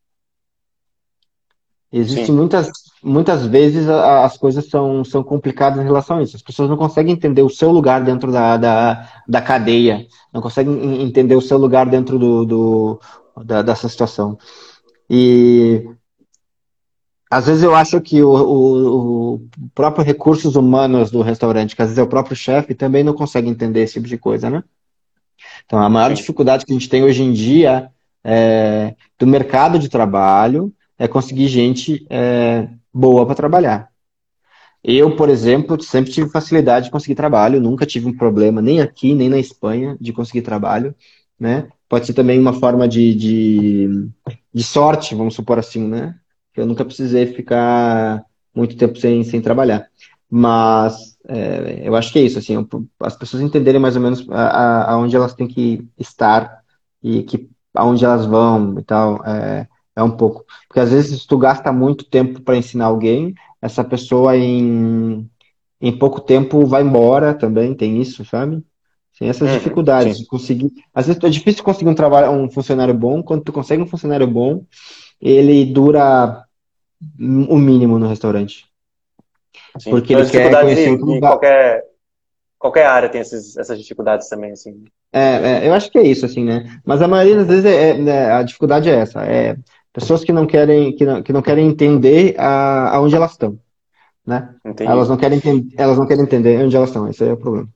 [1.92, 2.70] Existem muitas,
[3.02, 6.36] muitas vezes as coisas são, são complicadas em relação a isso.
[6.36, 11.02] As pessoas não conseguem entender o seu lugar dentro da, da, da cadeia, não conseguem
[11.02, 13.00] entender o seu lugar dentro do, do
[13.44, 14.36] da, dessa situação.
[15.08, 15.88] E
[17.30, 21.88] às vezes eu acho que o, o, o, próprio recursos humanos do restaurante, que às
[21.88, 24.62] vezes é o próprio chefe, também não consegue entender esse tipo de coisa, né?
[25.64, 27.90] Então a maior dificuldade que a gente tem hoje em dia
[28.28, 33.88] é, do mercado de trabalho é conseguir gente é, boa para trabalhar.
[34.82, 39.14] Eu, por exemplo, sempre tive facilidade de conseguir trabalho, nunca tive um problema, nem aqui,
[39.14, 40.92] nem na Espanha, de conseguir trabalho.
[41.38, 41.68] Né?
[41.88, 44.08] Pode ser também uma forma de, de,
[44.52, 46.16] de sorte, vamos supor assim, né?
[46.56, 48.24] Eu nunca precisei ficar
[48.54, 49.86] muito tempo sem, sem trabalhar.
[50.28, 52.56] Mas é, eu acho que é isso, assim,
[53.00, 56.62] as pessoas entenderem mais ou menos aonde elas têm que estar
[57.02, 60.44] e que aonde elas vão e tal, é, é um pouco.
[60.68, 65.28] Porque às vezes tu gasta muito tempo para ensinar alguém, essa pessoa em,
[65.80, 68.62] em pouco tempo vai embora também, tem isso, sabe?
[69.18, 70.22] Tem essas uhum, dificuldades sim.
[70.22, 70.72] de conseguir.
[70.94, 73.22] Às vezes é difícil conseguir um trabalho, um funcionário bom.
[73.22, 74.64] Quando tu consegue um funcionário bom,
[75.20, 76.44] ele dura
[77.18, 78.66] o mínimo no restaurante.
[79.78, 81.82] Sim, Porque ele quer conhecer de, de qualquer
[82.66, 84.84] qualquer área tem esses, essas dificuldades também, assim.
[85.12, 86.80] É, é, eu acho que é isso, assim, né?
[86.84, 89.56] Mas a maioria das vezes é, é, né, a dificuldade é essa, é
[89.92, 93.58] pessoas que não querem, que não, que não querem entender a, aonde elas estão,
[94.26, 94.54] né?
[94.80, 95.40] Elas não querem
[95.78, 97.68] elas não querem entender onde elas estão, esse é o problema.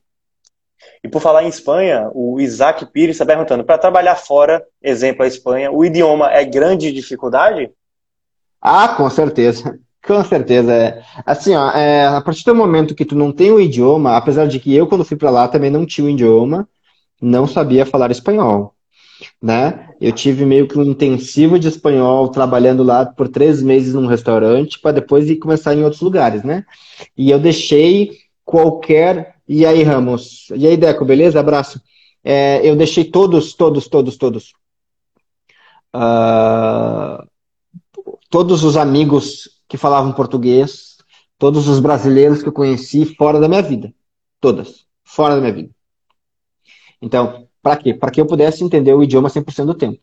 [1.03, 5.27] E por falar em Espanha, o Isaac Pires está perguntando: para trabalhar fora, exemplo a
[5.27, 7.71] Espanha, o idioma é grande dificuldade?
[8.61, 9.79] Ah, com certeza.
[10.05, 11.03] Com certeza, é.
[11.25, 14.59] Assim, ó, é, a partir do momento que tu não tem o idioma, apesar de
[14.59, 16.67] que eu, quando fui para lá, também não tinha o idioma,
[17.21, 18.73] não sabia falar espanhol,
[19.41, 19.89] né?
[20.01, 24.79] Eu tive meio que um intensivo de espanhol trabalhando lá por três meses num restaurante,
[24.79, 26.65] para depois ir começar em outros lugares, né?
[27.15, 29.35] E eu deixei qualquer.
[29.47, 30.47] E aí, Ramos?
[30.55, 31.39] E aí, Deco, beleza?
[31.39, 31.79] Abraço.
[32.23, 34.53] É, eu deixei todos, todos, todos, todos.
[35.93, 37.23] Uh,
[38.29, 40.97] todos os amigos que falavam português,
[41.39, 43.93] todos os brasileiros que eu conheci fora da minha vida.
[44.41, 44.85] Todas.
[45.01, 45.69] Fora da minha vida.
[47.01, 47.93] Então, para quê?
[47.93, 49.97] Para que eu pudesse entender o idioma 100% do tempo.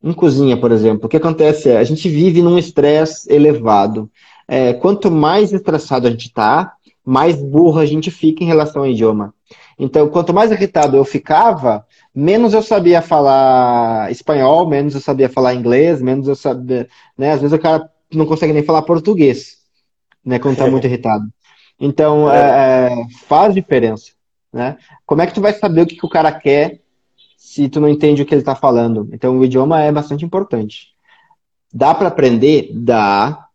[0.00, 4.08] Em cozinha, por exemplo, o que acontece é, a gente vive num estresse elevado.
[4.46, 6.74] É, quanto mais estressado a gente está,
[7.04, 9.34] mais burro a gente fica em relação ao idioma.
[9.76, 15.54] Então, quanto mais irritado eu ficava, menos eu sabia falar espanhol, menos eu sabia falar
[15.54, 16.88] inglês, menos eu sabia.
[17.16, 17.32] Né?
[17.32, 19.58] Às vezes o cara não consegue nem falar português,
[20.24, 21.26] né, quando está muito irritado.
[21.80, 22.90] Então, é.
[22.90, 24.12] É, faz diferença,
[24.52, 24.76] né?
[25.06, 26.80] Como é que tu vai saber o que, que o cara quer
[27.36, 29.08] se tu não entende o que ele está falando?
[29.12, 30.88] Então, o idioma é bastante importante.
[31.72, 32.70] Dá para aprender?
[32.72, 33.46] Dá.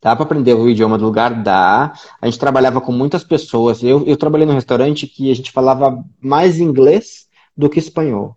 [0.00, 1.42] Dá para aprender o idioma do lugar?
[1.42, 1.92] Dá.
[2.20, 3.82] A gente trabalhava com muitas pessoas.
[3.82, 7.26] Eu, eu trabalhei num restaurante que a gente falava mais inglês
[7.56, 8.36] do que espanhol.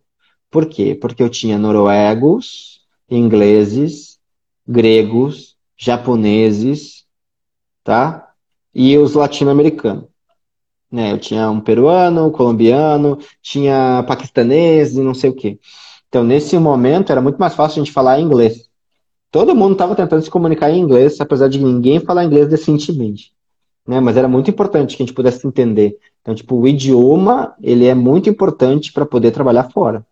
[0.49, 0.95] Por quê?
[0.95, 4.12] Porque eu tinha noruegos, ingleses,
[4.68, 7.05] gregos, japoneses,
[7.84, 8.32] tá?
[8.74, 10.05] E os latino-americanos.
[10.91, 11.11] Né?
[11.11, 15.59] Eu tinha um peruano, um colombiano, tinha paquistanês e não sei o quê.
[16.07, 18.70] Então, nesse momento, era muito mais fácil a gente falar inglês.
[19.32, 23.34] Todo mundo estava tentando se comunicar em inglês, apesar de ninguém falar inglês decentemente.
[23.88, 23.99] Né?
[23.99, 25.97] Mas era muito importante que a gente pudesse entender.
[26.22, 30.05] Então, tipo, o idioma, ele é muito importante para poder trabalhar fora.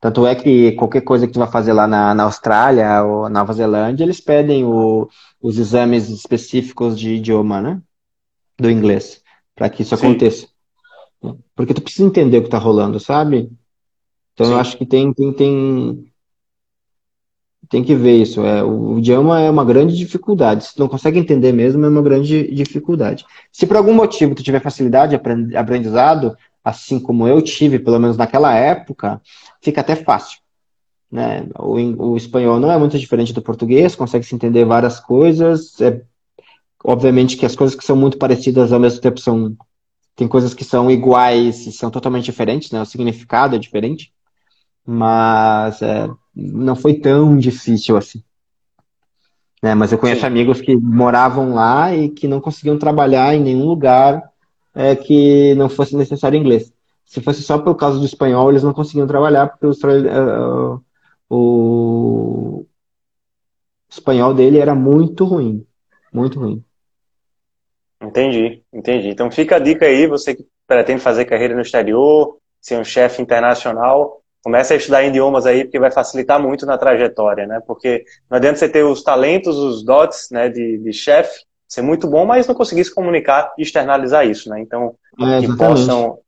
[0.00, 3.52] Tanto é que qualquer coisa que tu vai fazer lá na, na Austrália ou Nova
[3.52, 5.08] Zelândia, eles pedem o,
[5.40, 7.80] os exames específicos de idioma, né?
[8.58, 9.22] Do inglês,
[9.54, 10.06] para que isso Sim.
[10.06, 10.46] aconteça.
[11.54, 13.50] Porque tu precisa entender o que está rolando, sabe?
[14.34, 14.52] Então Sim.
[14.52, 16.12] eu acho que tem, tem, tem,
[17.68, 18.44] tem que ver isso.
[18.44, 20.66] É, o idioma é uma grande dificuldade.
[20.66, 23.24] Se tu não consegue entender mesmo, é uma grande dificuldade.
[23.50, 28.16] Se por algum motivo tu tiver facilidade de aprendizado, assim como eu tive, pelo menos
[28.16, 29.20] naquela época,
[29.66, 30.38] fica até fácil.
[31.10, 31.46] Né?
[31.58, 35.80] O, o espanhol não é muito diferente do português, consegue se entender várias coisas.
[35.80, 36.02] É,
[36.84, 39.56] obviamente que as coisas que são muito parecidas ao mesmo tempo são.
[40.14, 42.80] Tem coisas que são iguais e são totalmente diferentes, né?
[42.80, 44.12] O significado é diferente.
[44.86, 48.22] Mas é, não foi tão difícil assim.
[49.62, 49.74] Né?
[49.74, 50.26] Mas eu conheço Sim.
[50.28, 54.22] amigos que moravam lá e que não conseguiam trabalhar em nenhum lugar
[54.74, 56.72] é, que não fosse necessário inglês.
[57.06, 60.84] Se fosse só por causa do espanhol, eles não conseguiam trabalhar, porque o, uh,
[61.30, 62.66] o
[63.88, 65.64] espanhol dele era muito ruim.
[66.12, 66.62] Muito ruim.
[68.02, 69.08] Entendi, entendi.
[69.08, 73.22] Então fica a dica aí, você que pretende fazer carreira no exterior, ser um chefe
[73.22, 77.60] internacional, comece a estudar idiomas aí, porque vai facilitar muito na trajetória, né?
[77.66, 82.06] Porque não adianta você ter os talentos, os dots né, de, de chefe, ser muito
[82.08, 84.60] bom, mas não conseguir se comunicar e externalizar isso, né?
[84.60, 86.18] Então, é, que possam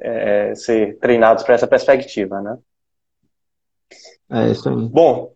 [0.00, 2.56] é, ser treinados para essa perspectiva, né?
[4.30, 4.88] É isso aí.
[4.88, 5.32] Bom,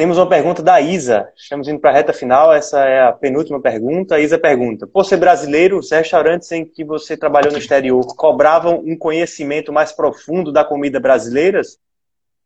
[0.00, 1.28] temos uma pergunta da Isa.
[1.36, 2.54] Estamos indo para a reta final.
[2.54, 4.14] Essa é a penúltima pergunta.
[4.14, 8.82] A Isa pergunta: Por ser brasileiro, os restaurantes em que você trabalhou no exterior cobravam
[8.82, 11.60] um conhecimento mais profundo da comida brasileira?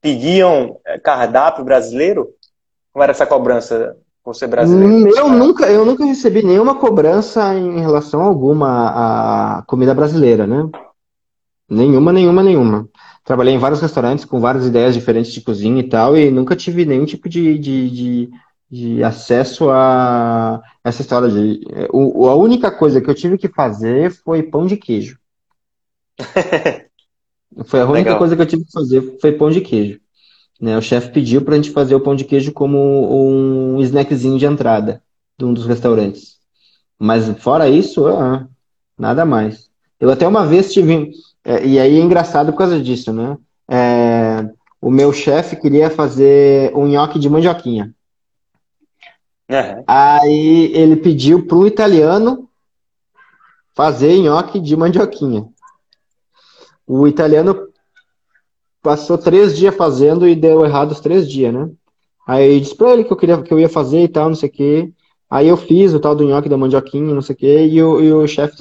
[0.00, 2.28] Pediam é, cardápio brasileiro?
[2.92, 5.16] Como era essa cobrança por ser brasileiro?
[5.16, 10.68] Eu nunca, eu nunca recebi nenhuma cobrança em relação alguma à comida brasileira, né?
[11.68, 12.88] Nenhuma, nenhuma, nenhuma.
[13.24, 16.84] Trabalhei em vários restaurantes com várias ideias diferentes de cozinha e tal, e nunca tive
[16.84, 18.30] nenhum tipo de, de, de,
[18.70, 21.62] de acesso a essa história de.
[21.92, 25.18] O, a única coisa que eu tive que fazer foi pão de queijo.
[27.64, 28.18] foi a única Legal.
[28.18, 30.00] coisa que eu tive que fazer foi pão de queijo.
[30.60, 32.78] Né, o chefe pediu para a gente fazer o pão de queijo como
[33.76, 35.02] um snackzinho de entrada
[35.36, 36.38] de um dos restaurantes.
[36.98, 38.46] Mas fora isso, ah,
[38.96, 39.68] nada mais.
[39.98, 41.10] Eu até uma vez tive.
[41.44, 43.36] É, e aí é engraçado por causa disso, né?
[43.68, 44.48] É,
[44.80, 47.94] o meu chefe queria fazer um nhoque de mandioquinha.
[49.50, 49.84] Uhum.
[49.86, 52.48] Aí ele pediu para um italiano
[53.74, 55.46] fazer nhoque de mandioquinha.
[56.86, 57.68] O italiano
[58.82, 61.70] passou três dias fazendo e deu errado os três dias, né?
[62.26, 64.48] Aí disse pra ele que eu, queria, que eu ia fazer e tal, não sei
[64.48, 64.92] o quê.
[65.30, 68.00] Aí eu fiz o tal do nhoque da mandioquinha, não sei o quê, e o,
[68.00, 68.56] e o chefe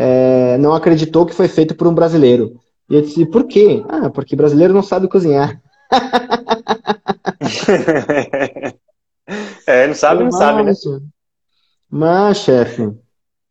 [0.00, 2.54] é, não acreditou que foi feito por um brasileiro.
[2.88, 3.84] E eu disse, por quê?
[3.88, 5.60] Ah, porque brasileiro não sabe cozinhar.
[9.66, 10.72] é, não sabe, não sabe, né?
[11.90, 12.92] Mas, chefe,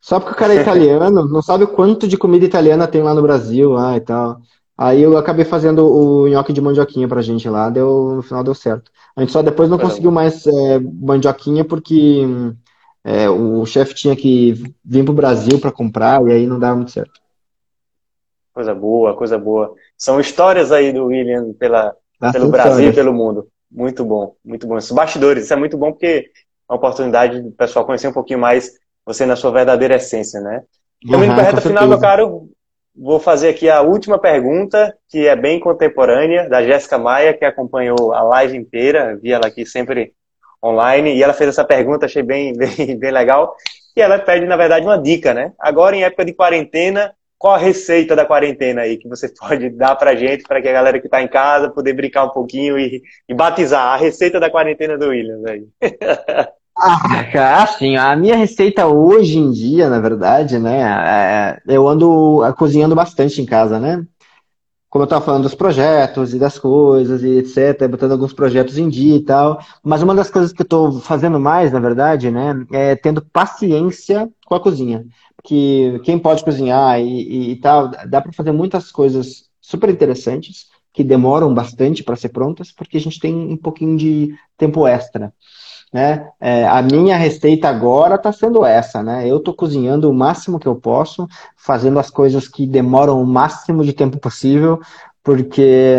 [0.00, 3.12] só porque o cara é italiano, não sabe o quanto de comida italiana tem lá
[3.12, 4.40] no Brasil lá e tal.
[4.76, 8.54] Aí eu acabei fazendo o nhoque de mandioquinha pra gente lá, deu, no final deu
[8.54, 8.90] certo.
[9.14, 12.24] A gente só depois não conseguiu mais é, mandioquinha porque
[13.10, 14.52] é, o chefe tinha que
[14.84, 17.18] vir pro Brasil para comprar e aí não dava muito certo.
[18.52, 19.74] Coisa boa, coisa boa.
[19.96, 21.96] São histórias aí do William pela,
[22.30, 23.48] pelo Brasil e pelo mundo.
[23.70, 24.76] Muito bom, muito bom.
[24.76, 26.30] Esses bastidores, isso é muito bom porque
[26.68, 28.72] é uma oportunidade do pessoal conhecer um pouquinho mais
[29.06, 30.64] você na sua verdadeira essência, né?
[31.02, 32.50] Estamos indo para a reta final, meu caro.
[32.94, 38.12] Vou fazer aqui a última pergunta, que é bem contemporânea, da Jéssica Maia, que acompanhou
[38.12, 40.12] a live inteira, vi ela aqui sempre
[40.64, 43.54] online, e ela fez essa pergunta, achei bem, bem, bem legal.
[43.96, 45.52] E ela pede, na verdade, uma dica, né?
[45.58, 49.96] Agora, em época de quarentena, qual a receita da quarentena aí que você pode dar
[49.96, 53.02] pra gente, para que a galera que está em casa poder brincar um pouquinho e,
[53.28, 55.66] e batizar a receita da quarentena do Williams aí?
[56.80, 62.94] Ah, assim, a minha receita hoje em dia, na verdade, né, é, eu ando cozinhando
[62.94, 64.04] bastante em casa, né?
[64.90, 68.88] Como eu estava falando dos projetos e das coisas e etc, botando alguns projetos em
[68.88, 69.60] dia e tal.
[69.82, 74.30] Mas uma das coisas que eu estou fazendo mais, na verdade, né, é tendo paciência
[74.46, 75.04] com a cozinha.
[75.44, 80.66] Que quem pode cozinhar e, e, e tal, dá para fazer muitas coisas super interessantes
[80.92, 85.32] que demoram bastante para ser prontas, porque a gente tem um pouquinho de tempo extra.
[85.92, 86.28] Né?
[86.38, 89.26] É, a minha receita agora está sendo essa, né?
[89.26, 91.26] Eu estou cozinhando o máximo que eu posso,
[91.56, 94.80] fazendo as coisas que demoram o máximo de tempo possível,
[95.22, 95.96] porque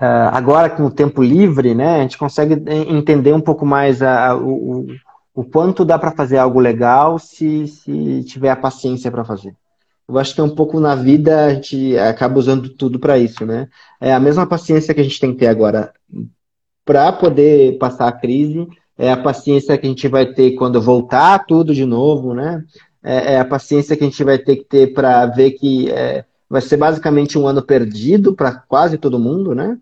[0.00, 4.30] uh, agora com o tempo livre, né, a gente consegue entender um pouco mais a,
[4.30, 4.86] a, o,
[5.32, 9.54] o quanto dá para fazer algo legal se, se tiver a paciência para fazer.
[10.08, 13.46] Eu acho que é um pouco na vida a gente acaba usando tudo para isso,
[13.46, 13.68] né?
[14.00, 15.92] É a mesma paciência que a gente tem que ter agora
[16.84, 18.66] para poder passar a crise,
[18.98, 22.62] é a paciência que a gente vai ter quando voltar tudo de novo, né?
[23.02, 26.24] É, é a paciência que a gente vai ter que ter para ver que é,
[26.48, 29.78] vai ser basicamente um ano perdido para quase todo mundo, né?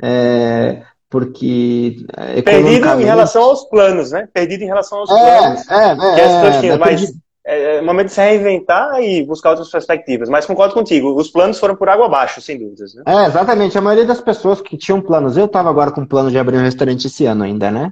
[0.00, 1.96] É, porque
[2.44, 4.28] perdido em relação aos planos, né?
[4.32, 5.70] Perdido em relação aos é, planos.
[5.70, 7.12] É, é, é, é, mas
[7.46, 10.28] é, é momento de se reinventar e buscar outras perspectivas.
[10.28, 12.94] Mas concordo contigo, os planos foram por água abaixo, sem dúvidas.
[12.94, 13.02] Né?
[13.06, 13.76] É, exatamente.
[13.76, 16.62] A maioria das pessoas que tinham planos, eu estava agora com plano de abrir um
[16.62, 17.90] restaurante esse ano ainda, né?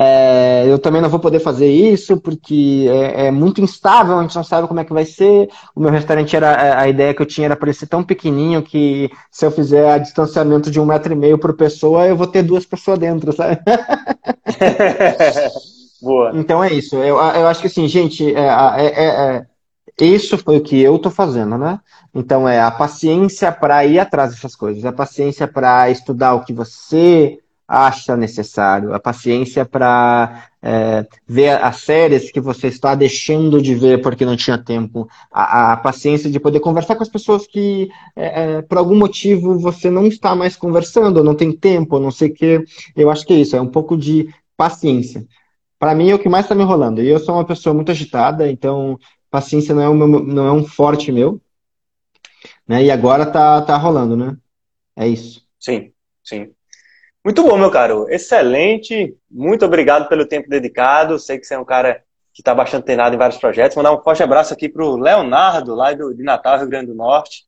[0.00, 4.36] É, eu também não vou poder fazer isso porque é, é, muito instável, a gente
[4.36, 5.48] não sabe como é que vai ser.
[5.74, 9.10] O meu restaurante era a ideia que eu tinha era para ser tão pequenininho que
[9.30, 12.42] se eu fizer a distanciamento de um metro e meio por pessoa, eu vou ter
[12.42, 13.58] duas pessoas dentro, sabe?
[16.00, 16.32] Boa.
[16.34, 16.96] Então é isso.
[16.96, 19.46] Eu, eu acho que assim, gente, é, é, é,
[20.00, 21.80] é isso foi o que eu tô fazendo, né?
[22.14, 26.52] Então é a paciência para ir atrás dessas coisas, a paciência para estudar o que
[26.52, 33.74] você acha necessário, a paciência para é, ver as séries que você está deixando de
[33.74, 37.90] ver porque não tinha tempo, a, a paciência de poder conversar com as pessoas que
[38.16, 42.30] é, é, por algum motivo você não está mais conversando, não tem tempo, não sei
[42.30, 42.64] o quê.
[42.96, 45.26] Eu acho que é isso, é um pouco de paciência
[45.78, 47.02] para mim é o que mais está me enrolando.
[47.02, 48.98] E eu sou uma pessoa muito agitada, então
[49.30, 51.40] paciência não é, meu, não é um forte meu.
[52.66, 52.84] Né?
[52.84, 54.36] E agora tá, tá rolando, né?
[54.96, 55.46] É isso.
[55.58, 56.52] Sim, sim.
[57.24, 58.08] Muito bom, meu caro.
[58.08, 59.16] Excelente.
[59.30, 61.18] Muito obrigado pelo tempo dedicado.
[61.18, 62.02] Sei que você é um cara
[62.32, 63.76] que está bastante treinado em vários projetos.
[63.76, 66.94] Mandar um forte abraço aqui para o Leonardo, lá do, de Natal, Rio Grande do
[66.94, 67.44] Norte.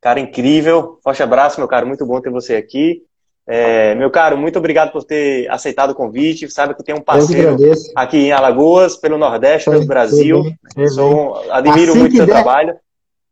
[0.00, 0.98] Cara incrível.
[1.02, 1.86] Forte abraço, meu caro.
[1.86, 3.02] Muito bom ter você aqui.
[3.46, 6.50] É, meu caro, muito obrigado por ter aceitado o convite.
[6.50, 7.56] Sabe que tenho um parceiro
[7.94, 10.54] aqui em Alagoas, pelo Nordeste, pelo Brasil.
[10.88, 12.76] Sou, admiro assim muito o seu der, trabalho.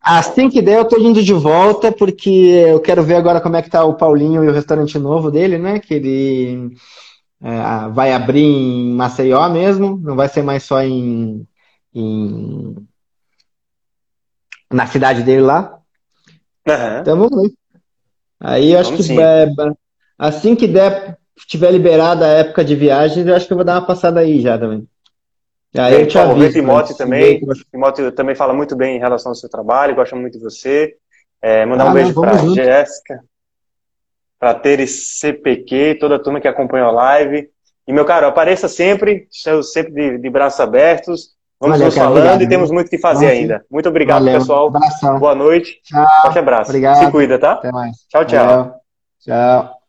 [0.01, 2.31] Assim que der, eu estou indo de volta, porque
[2.69, 5.57] eu quero ver agora como é que tá o Paulinho e o restaurante novo dele,
[5.57, 5.79] né?
[5.79, 6.77] Que ele
[7.43, 11.47] é, vai abrir em Maceió mesmo, não vai ser mais só em,
[11.95, 12.77] em
[14.71, 15.79] na cidade dele lá.
[16.69, 17.01] Uhum.
[17.01, 17.55] Então vamos ver.
[18.41, 19.47] Aí eu acho que é,
[20.23, 21.19] Assim que der,
[21.49, 24.41] tiver liberada a época de viagens, eu acho que eu vou dar uma passada aí
[24.41, 24.87] já também.
[25.77, 27.41] Aí eu te aviso, o também.
[27.73, 30.95] Timóteo também fala muito bem em relação ao seu trabalho, gosta muito de você.
[31.43, 33.25] É, mandar ah, um beijo para Jéssica,
[34.39, 37.51] para Teres CPQ, toda a turma que acompanhou a live.
[37.89, 41.31] E, meu caro, apareça sempre, estou sempre de, de braços abertos.
[41.59, 43.65] Vamos Valeu, nos falando obrigado, e temos muito o que fazer ainda.
[43.69, 44.39] Muito obrigado, Valeu.
[44.39, 44.69] pessoal.
[44.69, 45.19] Abração.
[45.19, 45.81] Boa noite.
[45.83, 46.07] Tchau.
[46.23, 46.71] Forte abraço.
[46.71, 47.05] Obrigado.
[47.05, 47.55] Se cuida, tá?
[47.55, 47.97] Até mais.
[48.09, 48.47] Tchau, tchau.
[48.47, 48.75] Valeu.
[49.21, 49.82] Tchau.